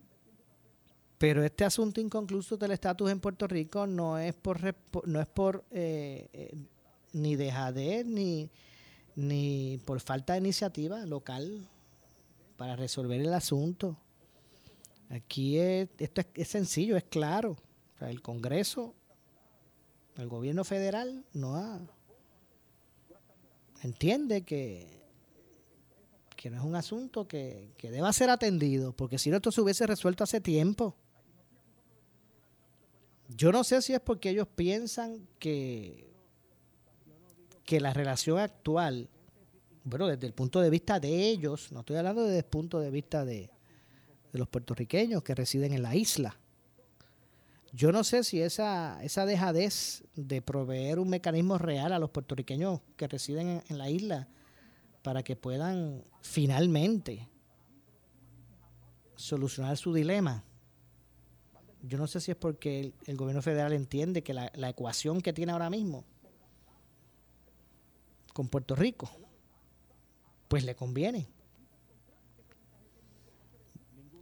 [1.17, 4.59] pero este asunto inconcluso del estatus en Puerto Rico no es por,
[5.05, 6.55] no es por eh, eh,
[7.11, 8.49] ni dejadez ni,
[9.15, 11.67] ni por falta de iniciativa local
[12.55, 13.97] para resolver el asunto.
[15.09, 17.57] Aquí es, esto es, es sencillo, es claro.
[17.99, 18.95] El Congreso,
[20.15, 21.81] el gobierno federal no ha,
[23.81, 25.01] entiende que,
[26.35, 29.61] que no es un asunto que, que deba ser atendido, porque si no esto se
[29.61, 30.95] hubiese resuelto hace tiempo.
[33.29, 36.11] Yo no sé si es porque ellos piensan que,
[37.63, 39.09] que la relación actual,
[39.83, 42.91] bueno, desde el punto de vista de ellos, no estoy hablando desde el punto de
[42.91, 43.49] vista de,
[44.33, 46.40] de los puertorriqueños que residen en la isla.
[47.73, 52.81] Yo no sé si esa, esa dejadez de proveer un mecanismo real a los puertorriqueños
[52.97, 54.27] que residen en, la isla
[55.01, 57.29] para que puedan finalmente
[59.15, 60.43] solucionar su dilema.
[61.81, 65.21] Yo no sé si es porque el, el gobierno federal entiende que la, la ecuación
[65.21, 66.03] que tiene ahora mismo
[68.33, 69.09] con Puerto Rico,
[70.47, 71.29] pues le conviene.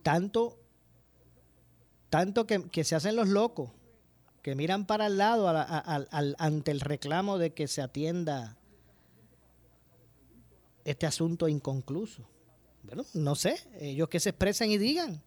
[0.04, 0.60] Tanto,
[2.10, 3.72] tanto que, que se hacen los locos,
[4.42, 6.06] que miran para el lado a
[6.38, 8.58] ante el reclamo de que se atienda
[10.86, 12.28] este asunto inconcluso.
[12.84, 15.22] Bueno, no sé, ellos que se expresen y digan.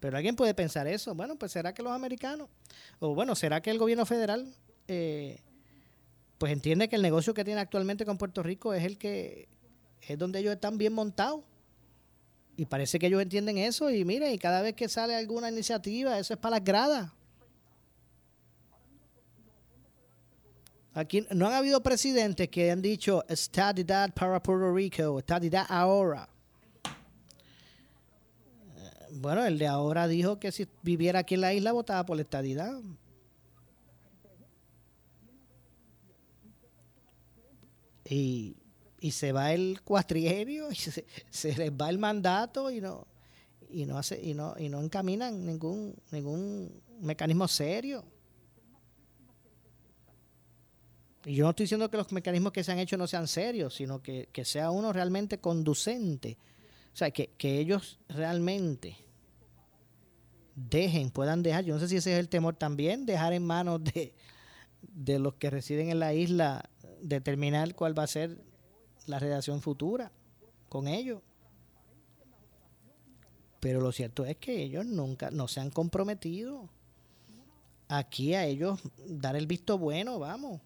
[0.00, 1.14] Pero alguien puede pensar eso.
[1.14, 2.48] Bueno, pues será que los americanos,
[3.00, 4.54] o bueno, será que el gobierno federal,
[4.86, 5.40] eh,
[6.38, 9.48] pues entiende que el negocio que tiene actualmente con Puerto Rico es el que
[10.02, 11.40] es donde ellos están bien montados.
[12.56, 13.90] Y parece que ellos entienden eso.
[13.90, 17.10] Y miren, y cada vez que sale alguna iniciativa, eso es para las gradas.
[20.94, 26.28] Aquí no han habido presidentes que han dicho estadidad para Puerto Rico, estadidad ahora.
[28.76, 32.16] Eh, Bueno, el de ahora dijo que si viviera aquí en la isla votaba por
[32.16, 32.80] la estadidad.
[38.08, 38.54] Y,
[39.04, 43.06] y se va el cuatrienio y se, se les va el mandato y no
[43.68, 48.02] y no hace y no y no encaminan ningún ningún mecanismo serio.
[51.26, 53.74] Y yo no estoy diciendo que los mecanismos que se han hecho no sean serios,
[53.74, 56.38] sino que, que sea uno realmente conducente.
[56.92, 58.96] O sea, que, que ellos realmente
[60.54, 63.82] dejen, puedan dejar, yo no sé si ese es el temor también, dejar en manos
[63.84, 64.14] de,
[64.82, 66.70] de los que residen en la isla
[67.02, 68.53] determinar cuál va a ser
[69.06, 70.10] la relación futura
[70.68, 71.20] con ellos.
[73.60, 76.68] Pero lo cierto es que ellos nunca no se han comprometido
[77.88, 80.60] aquí a ellos dar el visto bueno, vamos,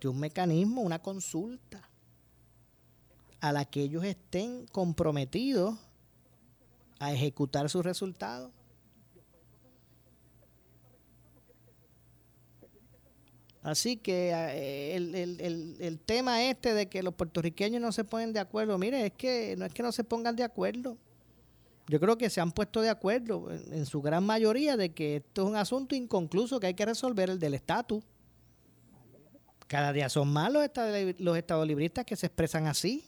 [0.00, 1.88] de un mecanismo, una consulta
[3.40, 5.78] a la que ellos estén comprometidos
[6.98, 8.52] a ejecutar sus resultados.
[13.62, 18.04] Así que eh, el, el- el- el tema este de que los puertorriqueños no se
[18.04, 20.96] ponen de acuerdo, mire, es que no es que no se pongan de acuerdo.
[21.88, 25.42] Yo creo que se han puesto de acuerdo en, su gran mayoría de que esto
[25.42, 28.04] es un asunto inconcluso que hay que resolver, el del estatus.
[29.66, 33.04] Cada día son más los estadolibristas que se expresan así.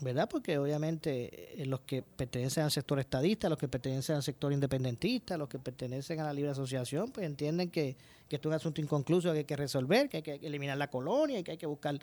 [0.00, 0.28] ¿Verdad?
[0.28, 5.36] Porque obviamente eh, los que pertenecen al sector estadista, los que pertenecen al sector independentista,
[5.36, 7.96] los que pertenecen a la libre asociación, pues entienden que,
[8.28, 10.90] que esto es un asunto inconcluso que hay que resolver, que hay que eliminar la
[10.90, 11.98] colonia y que hay que buscar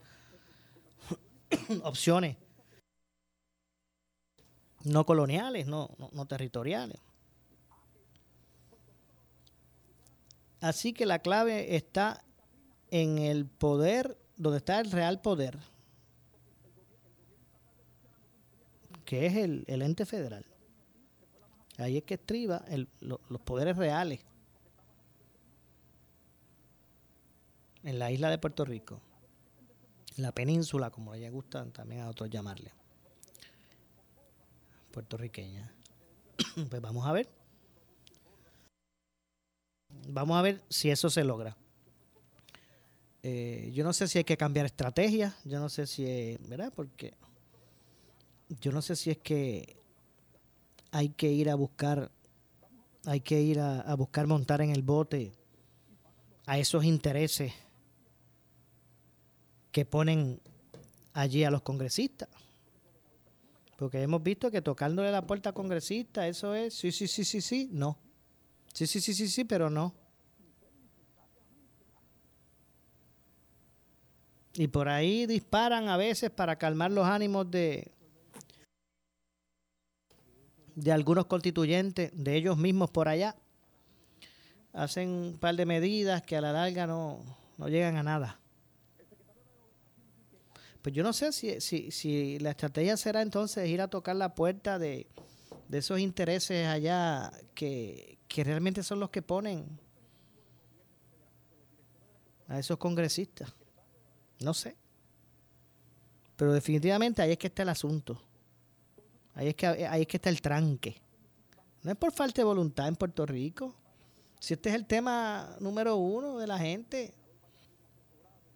[1.84, 2.38] opciones
[4.84, 7.00] no coloniales, no, no, no territoriales.
[10.62, 12.24] Así que la clave está
[12.90, 15.58] en el poder, donde está el real poder,
[19.08, 20.46] que es el, el ente federal.
[21.78, 24.20] Ahí es que estriba el- lo- los poderes reales
[27.84, 29.00] en la isla de Puerto Rico,
[30.18, 32.74] en la península, como le gustan también a otros llamarle,
[34.92, 35.72] puertorriqueña.
[36.70, 37.30] pues vamos a ver.
[40.10, 41.56] Vamos a ver si eso se logra.
[43.24, 46.74] Eh, yo no sé si hay que cambiar estrategia, yo no sé si, es- ¿verdad?
[46.76, 47.14] Porque
[48.50, 49.78] yo no sé si es que
[50.92, 52.12] hay que ir a buscar,
[53.06, 55.34] hay que ir a, buscar montar en el bote
[56.46, 57.54] a esos intereses
[59.72, 60.40] que ponen
[61.14, 62.30] allí a los congresistas.
[63.78, 67.42] Porque hemos visto que tocándole la puerta a congresistas, eso es, sí, sí, sí, sí,
[67.42, 67.98] sí, no.
[68.74, 69.94] Sí, sí, sí, sí, sí, pero no.
[74.56, 77.92] Y por ahí disparan a veces para calmar los ánimos de,
[80.78, 83.36] de algunos constituyentes, de ellos mismos por allá.
[84.74, 87.24] Hacen un par de medidas que a la larga no,
[87.58, 88.40] no llegan a nada.
[90.84, 94.36] Pues yo no sé si, si, si la estrategia será entonces ir a tocar la
[94.36, 95.08] puerta de,
[95.68, 99.80] de esos intereses allá que, que realmente son los que ponen
[102.48, 103.52] a esos congresistas.
[104.42, 104.78] No sé.
[106.36, 108.27] Pero definitivamente ahí es que está el asunto.
[109.38, 111.00] Ahí es que, ahí es que está el tranque.
[111.84, 113.76] No es por falta de voluntad en Puerto Rico.
[114.40, 117.14] Si este es el tema número uno de la gente.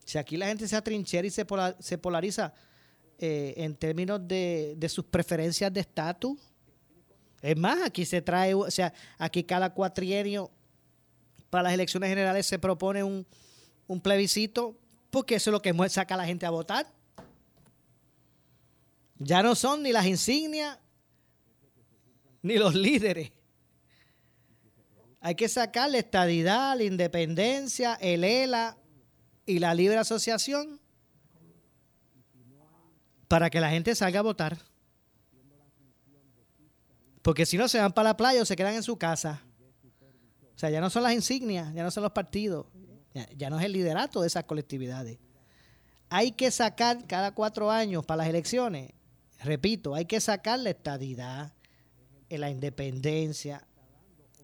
[0.04, 2.52] Si aquí la gente se atrinchera y se, polariza
[3.20, 6.40] eh, en términos de, de sus preferencias de estatus.
[7.44, 10.50] Es más, aquí se trae, o sea, aquí cada cuatrienio
[11.52, 13.28] para las elecciones generales se propone un,
[13.86, 14.76] un plebiscito
[15.12, 16.88] porque eso es lo que saca a la gente a votar.
[19.24, 20.80] Ya no son ni las insignias
[22.42, 23.32] ni los líderes.
[25.20, 28.78] Hay que sacar la estadidad, la independencia, el ELA
[29.46, 30.80] y la libre asociación
[33.28, 34.58] para que la gente salga a votar.
[37.22, 39.44] Porque si no se van para la playa o se quedan en su casa.
[40.56, 42.66] O sea, ya no son las insignias, ya no son los partidos,
[43.36, 45.20] ya, no es el liderato de esas colectividades.
[46.10, 48.92] Hay que sacar cada cuatro años para las elecciones,
[49.44, 51.54] repito, hay que sacar la estadidad,
[52.30, 53.68] la independencia,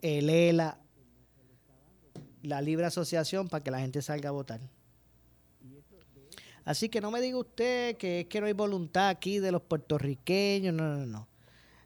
[0.01, 0.79] el ELA,
[2.43, 4.61] la libre asociación para que la gente salga a votar.
[6.65, 9.61] Así que no me diga usted que es que no hay voluntad aquí de los
[9.61, 11.27] puertorriqueños, no, no, no.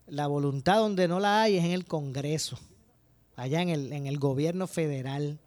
[0.08, 2.58] La voluntad donde no la hay es en el Congreso,
[3.36, 5.40] allá en el, en el gobierno federal.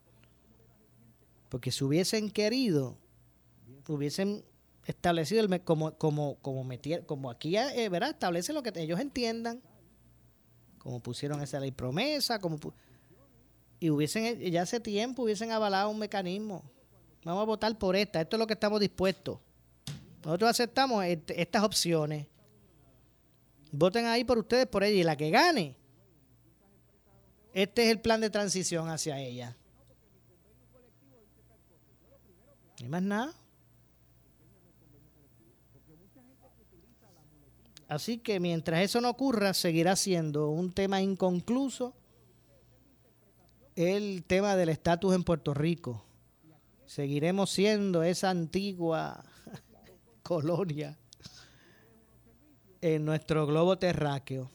[1.49, 2.97] Porque si hubiesen querido,
[3.89, 4.45] hubiesen
[4.87, 6.67] establecido el, como, como, como,
[7.07, 8.11] como aquí eh, ¿verdad?
[8.11, 9.63] establece lo que ellos entiendan,
[10.79, 12.59] como pusieron esa ley promesa, como
[13.81, 16.63] y hubiesen eh, ya hace tiempo hubiesen avalado un mecanismo.
[17.25, 19.39] Vamos a votar por esta, esto es lo que estamos dispuestos.
[20.25, 22.27] Nosotros aceptamos estas opciones.
[23.73, 25.77] Voten ahí por ustedes, por ella, y la que gane.
[27.53, 29.57] Este es el plan de transición hacia ella.
[32.81, 33.35] Ni más nada.
[37.89, 41.95] Así que mientras eso no ocurra, seguirá siendo un tema inconcluso
[43.77, 46.05] el tema del estatus en Puerto Rico.
[46.87, 49.25] Seguiremos siendo esa antigua
[50.23, 50.97] colonia
[52.81, 54.51] en nuestro globo terráqueo.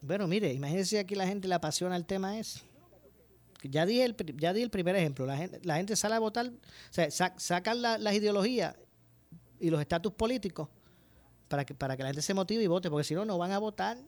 [0.00, 2.67] Bueno, mire, imagínense aquí la gente le apasiona el tema ese.
[3.62, 5.26] Ya di el, ya di el primer ejemplo.
[5.26, 6.52] La gente, la gente sale a votar,
[7.36, 8.76] sacan las ideologías
[9.58, 10.68] y los estatus políticos
[11.48, 13.52] para que, para que la gente se motive y vote, porque si no, no van
[13.52, 13.98] a votar.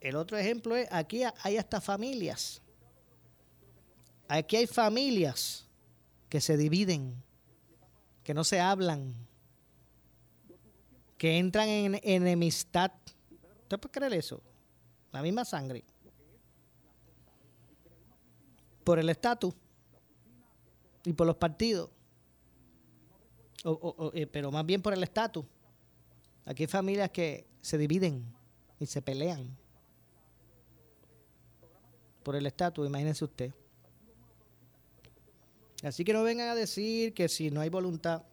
[0.00, 2.60] El otro ejemplo es, aquí hay hasta familias.
[4.26, 5.68] Aquí hay familias
[6.28, 7.22] que se dividen,
[8.24, 9.14] que no se hablan,
[11.16, 12.90] que entran en enemistad
[13.64, 14.42] ¿Usted puede creer eso?
[15.10, 15.84] La misma sangre.
[18.84, 19.54] Por el estatus
[21.04, 21.90] y por los partidos.
[24.12, 25.44] Eh, pero más bien por el estatus.
[26.44, 28.24] Aquí hay familias que se dividen
[28.78, 29.56] y se pelean
[32.24, 33.52] por el estatus, imagínense usted.
[35.84, 38.24] Así que no vengan a decir que si no hay voluntad,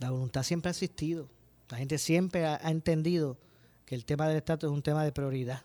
[0.00, 1.28] la voluntad siempre ha existido.
[1.68, 3.36] La gente siempre ha, entendido
[3.84, 5.64] que el tema del estatus es un tema de prioridad.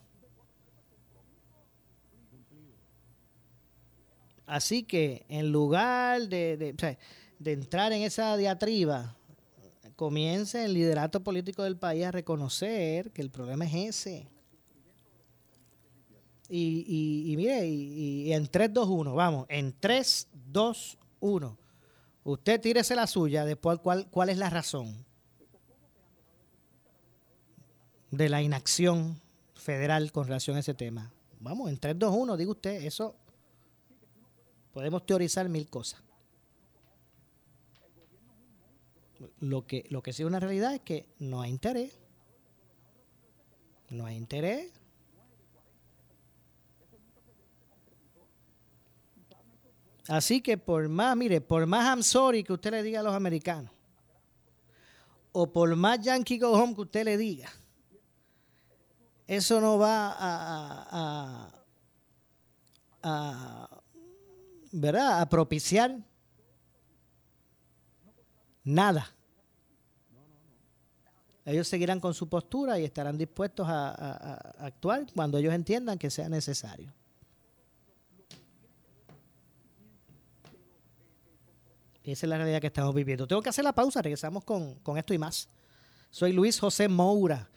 [4.46, 6.74] Así que en lugar de,
[7.44, 9.16] entrar en esa diatriba,
[9.96, 14.28] comience el liderato político del país a reconocer que el problema es ese.
[16.48, 21.58] Y, y, mire, y, en 3, 2, 1, vamos, en 3, 2, 1.
[22.24, 25.04] Usted tírese la suya, después cuál, cuál es la razón.
[28.16, 29.20] de la inacción
[29.54, 31.12] federal con relación a ese tema.
[31.40, 33.16] Vamos, en 3, 2, 1, diga usted, eso
[34.74, 36.02] Podemos teorizar mil cosas.
[39.38, 41.96] Lo que, lo que sí es una realidad es que no hay interés.
[43.88, 44.72] No hay interés.
[50.08, 53.14] Así que por más, mire, por más I'm sorry que usted le diga a los
[53.14, 53.72] americanos,
[55.32, 57.48] o por más Yankee Go Home que usted le diga,
[59.26, 61.64] eso no va a,
[63.02, 63.83] a
[64.74, 65.20] ¿verdad?
[65.20, 65.96] a propiciar
[68.64, 69.10] nada.
[71.44, 76.28] Ellos seguirán con su postura y estarán dispuestos a, actuar cuando ellos entiendan que sea
[76.28, 76.92] necesario.
[82.02, 83.26] Esa es la realidad que estamos viviendo.
[83.26, 85.48] Tengo que hacer la pausa, regresamos con, con esto y más.
[86.10, 87.48] Soy Luis José Moura.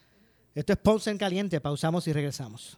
[0.54, 1.60] Esto es Ponce en Caliente.
[1.60, 2.78] Pausamos y regresamos.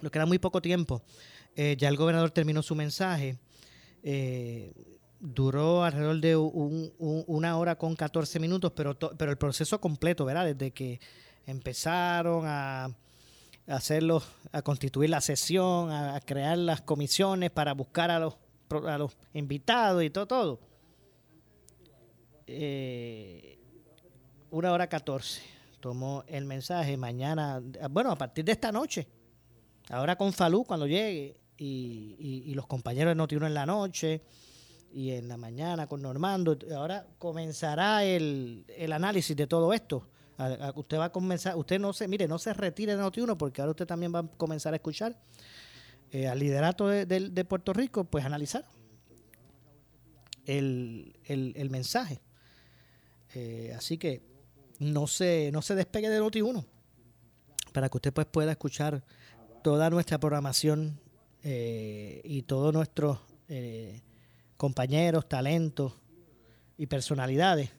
[0.00, 1.02] nos queda muy poco tiempo.
[1.54, 3.38] Eh, ya el gobernador terminó su mensaje.
[4.02, 4.72] Eh,
[5.20, 10.46] duró alrededor de una hora con 14 minutos, pero, pero el proceso completo, ¿verdad?
[10.46, 11.00] Desde que
[11.46, 12.90] empezaron a,
[13.68, 18.36] hacerlo, a constituir la sesión, a, crear las comisiones para buscar a los,
[18.86, 20.60] a los invitados y todo, todo.
[22.46, 23.58] Eh,
[24.50, 25.40] una hora 14
[25.80, 26.96] tomó el mensaje.
[26.96, 29.06] Mañana, bueno, a partir de esta noche,
[29.90, 34.22] Ahora con Falú cuando llegue y, los compañeros de Notiuno en la noche
[34.92, 40.06] y en la mañana con Normando, ahora comenzará el, análisis de todo esto.
[40.74, 43.70] usted va a comenzar, usted no se, mire, no se retire de Notiuno porque ahora
[43.70, 45.16] usted también va a comenzar a escuchar
[46.10, 48.66] eh, al liderato de, Puerto Rico, pues analizar
[50.44, 52.20] el, mensaje.
[53.34, 54.20] Eh, así que
[54.78, 56.66] no se, no se despegue de Noti1
[57.72, 59.02] para que usted pues pueda escuchar
[59.62, 61.00] toda nuestra programación
[61.42, 64.00] eh, y todos nuestros eh,
[64.56, 65.94] compañeros, talentos
[66.76, 67.70] y personalidades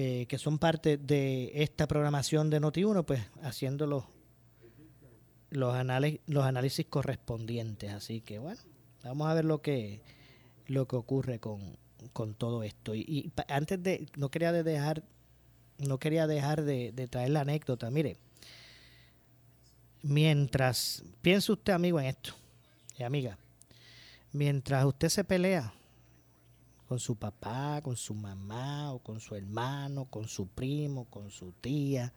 [0.00, 4.04] eh, que son parte de esta programación de Noti1, pues haciendo los,
[5.50, 5.74] los,
[6.26, 7.90] los análisis correspondientes.
[7.90, 8.60] Así que bueno,
[9.02, 10.00] vamos a ver lo que,
[10.68, 11.76] lo que ocurre con,
[12.12, 12.94] con todo esto.
[12.94, 15.02] Y, antes de, no quería dejar,
[15.78, 17.90] no quería dejar de, de traer la anécdota.
[17.90, 18.18] Mire,
[20.02, 22.34] mientras, piense usted amigo en esto,
[22.98, 23.38] y amiga,
[24.32, 25.72] mientras usted se pelea
[26.86, 31.52] con su papá, con su mamá, o con su hermano, con su primo, con su
[31.52, 32.12] tía,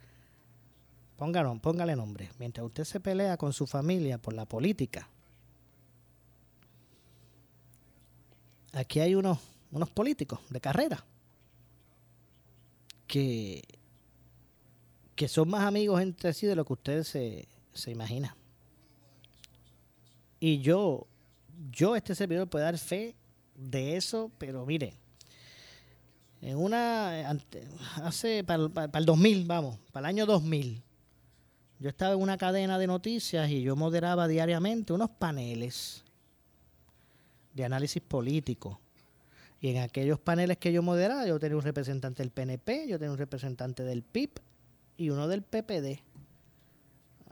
[1.18, 5.10] póngalo, póngale nombre, mientras usted se pelea con su familia por la política,
[8.74, 9.40] aquí hay unos,
[9.72, 11.06] unos políticos de carrera
[13.08, 13.62] que,
[15.16, 18.36] que son más amigos entre sí de lo que ustedes se, se imagina.
[20.40, 21.08] Y yo,
[21.72, 23.16] yo, este servidor, puede dar fe
[23.56, 24.94] de eso, pero mire,
[26.42, 27.38] en una,
[27.98, 30.82] hace, para, para, el 2000, vamos, para el año 2000,
[31.80, 36.04] yo estaba en una cadena de noticias y yo moderaba diariamente unos paneles
[37.54, 38.80] de análisis político.
[39.60, 43.12] Y en aquellos paneles que yo moderaba, yo tenía un representante del PNP, yo tenía
[43.12, 44.32] un representante del PIB
[44.98, 46.02] y uno del PPD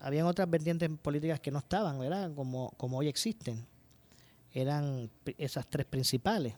[0.02, 2.34] habían otras vertientes políticas que no estaban, ¿verdad?
[2.34, 3.66] Como, como hoy existen.
[4.54, 6.56] Eran esas tres principales.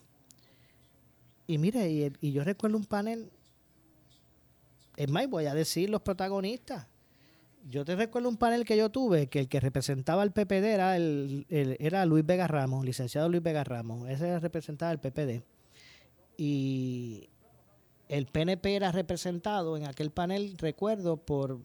[1.48, 3.30] Y mire, y, yo recuerdo un panel,
[4.96, 6.88] es más, voy a decir los protagonistas.
[7.70, 10.96] yo te recuerdo un panel que yo tuve que el que representaba al PPD era,
[10.96, 14.10] el, era Luis Vega Ramos, licenciado Luis Vega Ramos.
[14.10, 15.44] Ese representaba al PPD.
[16.38, 17.30] Y
[18.08, 21.60] el PNP era representado en aquel panel, recuerdo, por,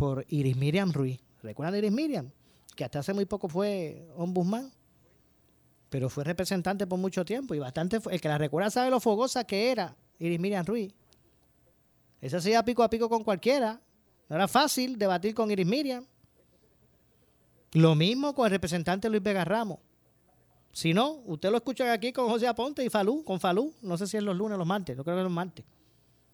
[0.00, 1.20] por Iris Miriam Ruiz.
[1.42, 2.30] ¿Recuerdan a Iris Miriam?
[2.74, 4.72] Que hasta hace muy poco fue ombudsman,
[5.90, 8.00] pero fue representante por mucho tiempo y bastante.
[8.10, 10.94] El que la recuerda sabe lo fogosa que era Iris Miriam Ruiz.
[12.22, 13.78] Esa iba pico a pico con cualquiera.
[14.30, 16.06] No era fácil debatir con Iris Miriam.
[17.72, 19.80] Lo mismo con el representante Luis Vega Ramos.
[20.72, 23.74] Si no, usted lo escucha aquí con José Aponte y Falú, con Falú.
[23.82, 24.96] No sé si es los lunes o los martes.
[24.96, 25.66] Yo creo que es los martes.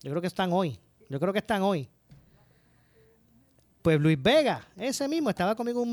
[0.03, 0.79] Yo creo que están hoy.
[1.09, 1.89] Yo creo que están hoy.
[3.87, 5.87] Pues Luis Vega, ese mismo, estaba conmigo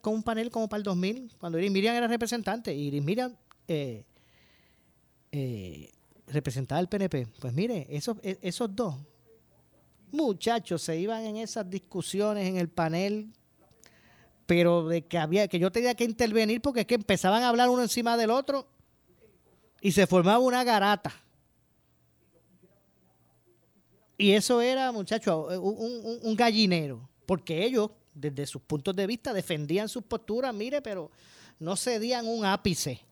[0.00, 2.74] con un panel como para el 2000, cuando Iris Miriam era representante.
[2.74, 3.36] Y Iris Miriam
[3.68, 4.04] eh,
[5.30, 5.92] eh,
[6.26, 7.28] representaba el PNP.
[7.38, 8.96] Pues mire, esos, e- esos dos
[10.10, 13.32] muchachos se iban en esas discusiones en el panel,
[14.46, 17.70] pero de que había que yo tenía que intervenir porque es que empezaban a hablar
[17.70, 18.66] uno encima del otro
[19.80, 21.12] y se formaba una garata.
[24.18, 29.32] Y eso era, muchachos, un, un- un gallinero, porque ellos, desde sus puntos de vista,
[29.32, 31.12] defendían sus posturas, mire, pero
[31.60, 33.02] no cedían un ápice.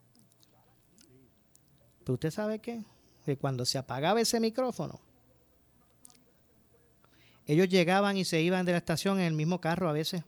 [2.02, 2.82] Pero usted sabe qué?
[3.24, 4.98] Que cuando se apagaba ese micrófono,
[7.46, 10.24] ellos llegaban y se iban de la estación en el mismo carro a veces.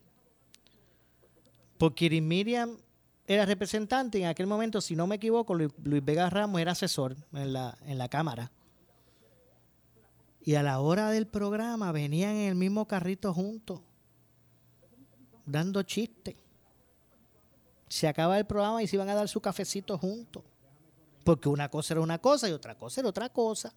[1.76, 2.76] Porque Miriam
[3.26, 7.52] era representante en aquel momento, si no me equivoco, Luis Vega Ramos era asesor en
[7.52, 8.52] la, en la Cámara.
[10.42, 13.80] Y a la hora del programa venían en el mismo carrito juntos,
[15.44, 16.34] dando chistes.
[17.88, 20.42] Se acaba el programa y se iban a dar su cafecito juntos.
[21.24, 23.74] Porque una cosa era una cosa y otra cosa era otra cosa.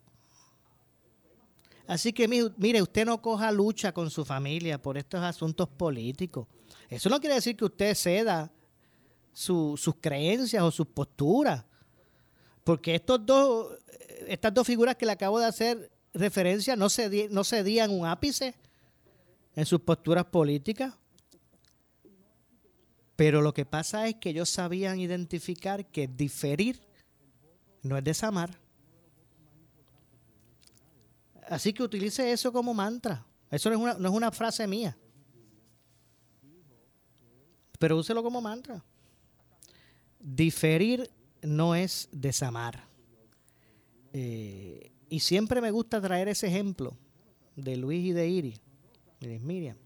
[1.85, 6.47] Así que mi- mire, usted no coja lucha con su familia por estos asuntos políticos.
[6.89, 8.51] Eso no quiere decir que usted ceda
[9.33, 11.65] su- sus creencias o sus posturas.
[12.63, 13.77] Porque estos dos,
[14.27, 18.55] estas dos figuras que le acabo de hacer referencia no, cedi- no cedían un ápice
[19.55, 20.93] en sus posturas políticas.
[23.15, 26.81] Pero lo que pasa es que ellos sabían identificar que diferir
[27.83, 28.57] no es desamar.
[31.47, 33.25] Así que utilice eso como mantra.
[33.51, 34.97] Eso no es una, no es una frase mía.
[37.77, 38.83] Pero úselo como mantra.
[40.19, 41.09] Diferir
[41.41, 42.87] no es desamar.
[44.13, 46.97] Eh, y siempre me gusta traer ese ejemplo
[47.55, 48.59] de Luis y de Iris,
[49.41, 49.77] Miriam,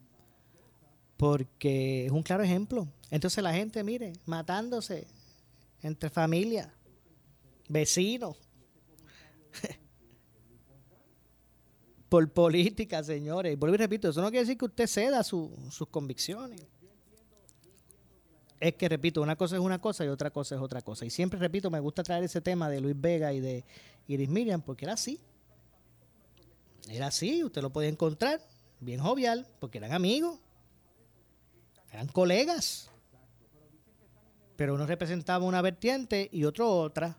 [1.17, 2.88] porque es un claro ejemplo.
[3.11, 5.05] Entonces la gente, mire, matándose
[5.82, 6.69] entre familias,
[7.67, 8.38] vecinos,
[12.07, 13.51] por política, señores.
[13.51, 16.65] Y vuelvo y repito, eso no quiere decir que usted ceda su- sus convicciones.
[18.61, 21.05] Es que, repito, una cosa es una cosa y otra cosa es otra cosa.
[21.05, 23.65] Y siempre, repito, me gusta traer ese tema de Luis Vega y de
[24.08, 25.20] Iris Miriam, porque era así.
[26.89, 28.41] Era así, usted lo podía encontrar,
[28.80, 30.39] bien jovial, porque eran amigos,
[31.91, 32.89] eran colegas.
[34.55, 37.18] Pero uno representaba una vertiente y otro otra.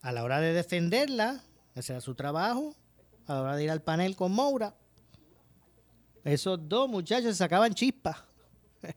[0.00, 1.42] A la hora de defenderla,
[1.74, 2.74] ese era su trabajo,
[3.26, 4.74] a la hora de ir al panel con Moura,
[6.24, 8.16] esos dos muchachos sacaban chispas.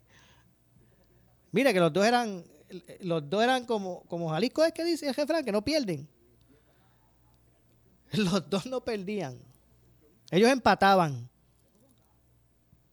[1.52, 2.44] Mira que los dos eran,
[3.02, 6.08] los dos eran como, como Jalisco es que dice el jefe que no pierden.
[8.18, 9.38] Los dos no perdían.
[10.32, 11.30] Ellos empataban.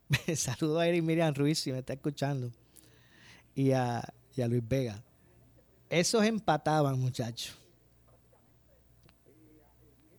[0.37, 2.53] Saludo a Eric Miriam Ruiz si me está escuchando.
[3.55, 4.03] Y a,
[4.37, 5.03] y a Luis Vega.
[5.91, 7.57] Esos empataban, muchachos.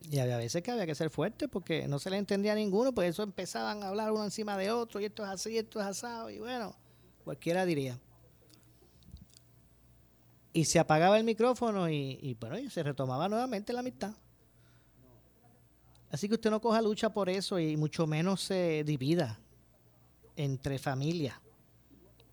[0.09, 2.93] Y había veces que había que ser fuerte porque no se le entendía a ninguno,
[2.93, 5.85] pues eso empezaban a hablar uno encima de otro, y esto es así, esto es
[5.85, 6.75] asado, y bueno,
[7.23, 7.99] cualquiera diría.
[10.51, 14.15] Y se apagaba el micrófono y, y, bueno, y se retomaba nuevamente la amistad.
[16.11, 19.39] Así que usted no coja lucha por eso y mucho menos se divida
[20.35, 21.35] entre familias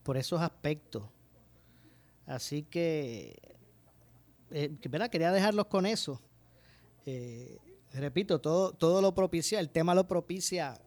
[0.03, 1.05] por esos aspectos.
[2.27, 3.37] Así que,
[4.51, 5.11] eh, que, ¿verdad?
[5.11, 6.21] Quería dejarlos con eso.
[7.05, 7.59] Eh,
[7.93, 10.81] repito, todo, todo lo propicia, el tema lo propicia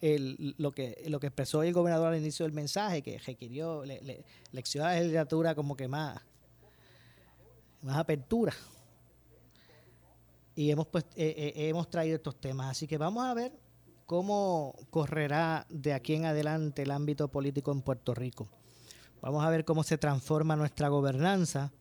[0.00, 4.24] lo, que, lo que expresó el gobernador al inicio del mensaje, que requirió le, le,
[4.52, 6.20] lección a la legislatura como que más,
[7.82, 8.54] más apertura.
[10.60, 12.68] Y hemos, pues, eh, eh, hemos traído estos temas.
[12.68, 13.58] Así que vamos a ver
[14.04, 18.50] cómo correrá de aquí en adelante el ámbito político en Puerto Rico.
[19.22, 21.72] Vamos a ver cómo se transforma nuestra gobernanza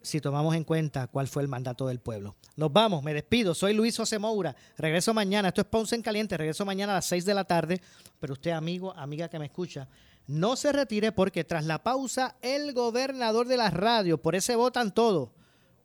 [0.00, 2.36] si tomamos en cuenta cuál fue el mandato del pueblo.
[2.54, 3.52] Nos vamos, me despido.
[3.52, 4.54] Soy Luis José Moura.
[4.78, 5.48] Regreso mañana.
[5.48, 6.36] Esto es Ponce en Caliente.
[6.36, 7.80] Regreso mañana a las 6 de la tarde.
[8.20, 9.88] Pero usted, amigo, amiga que me escucha,
[10.28, 14.94] no se retire porque tras la pausa, el gobernador de la radio, por ese votan
[14.94, 15.30] todos.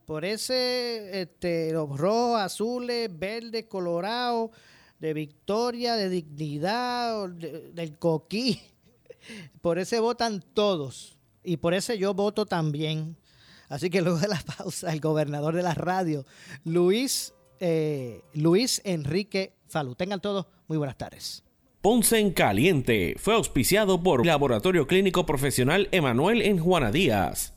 [0.07, 4.51] Por ese, este, los rojos, azules, verdes, colorados,
[5.01, 8.57] de victoria, de dignidad, de- del coquí.
[9.61, 11.17] Por ese votan todos.
[11.43, 13.17] Y por ese yo voto también.
[13.67, 16.25] Así que luego de la pausa, el gobernador de la radio,
[16.63, 19.93] Luis, eh, Luis Enrique Falú.
[19.95, 21.43] Tengan todos muy buenas tardes.
[21.81, 27.56] Ponce en Caliente fue auspiciado por Laboratorio Clínico Profesional Emanuel en Juana Díaz.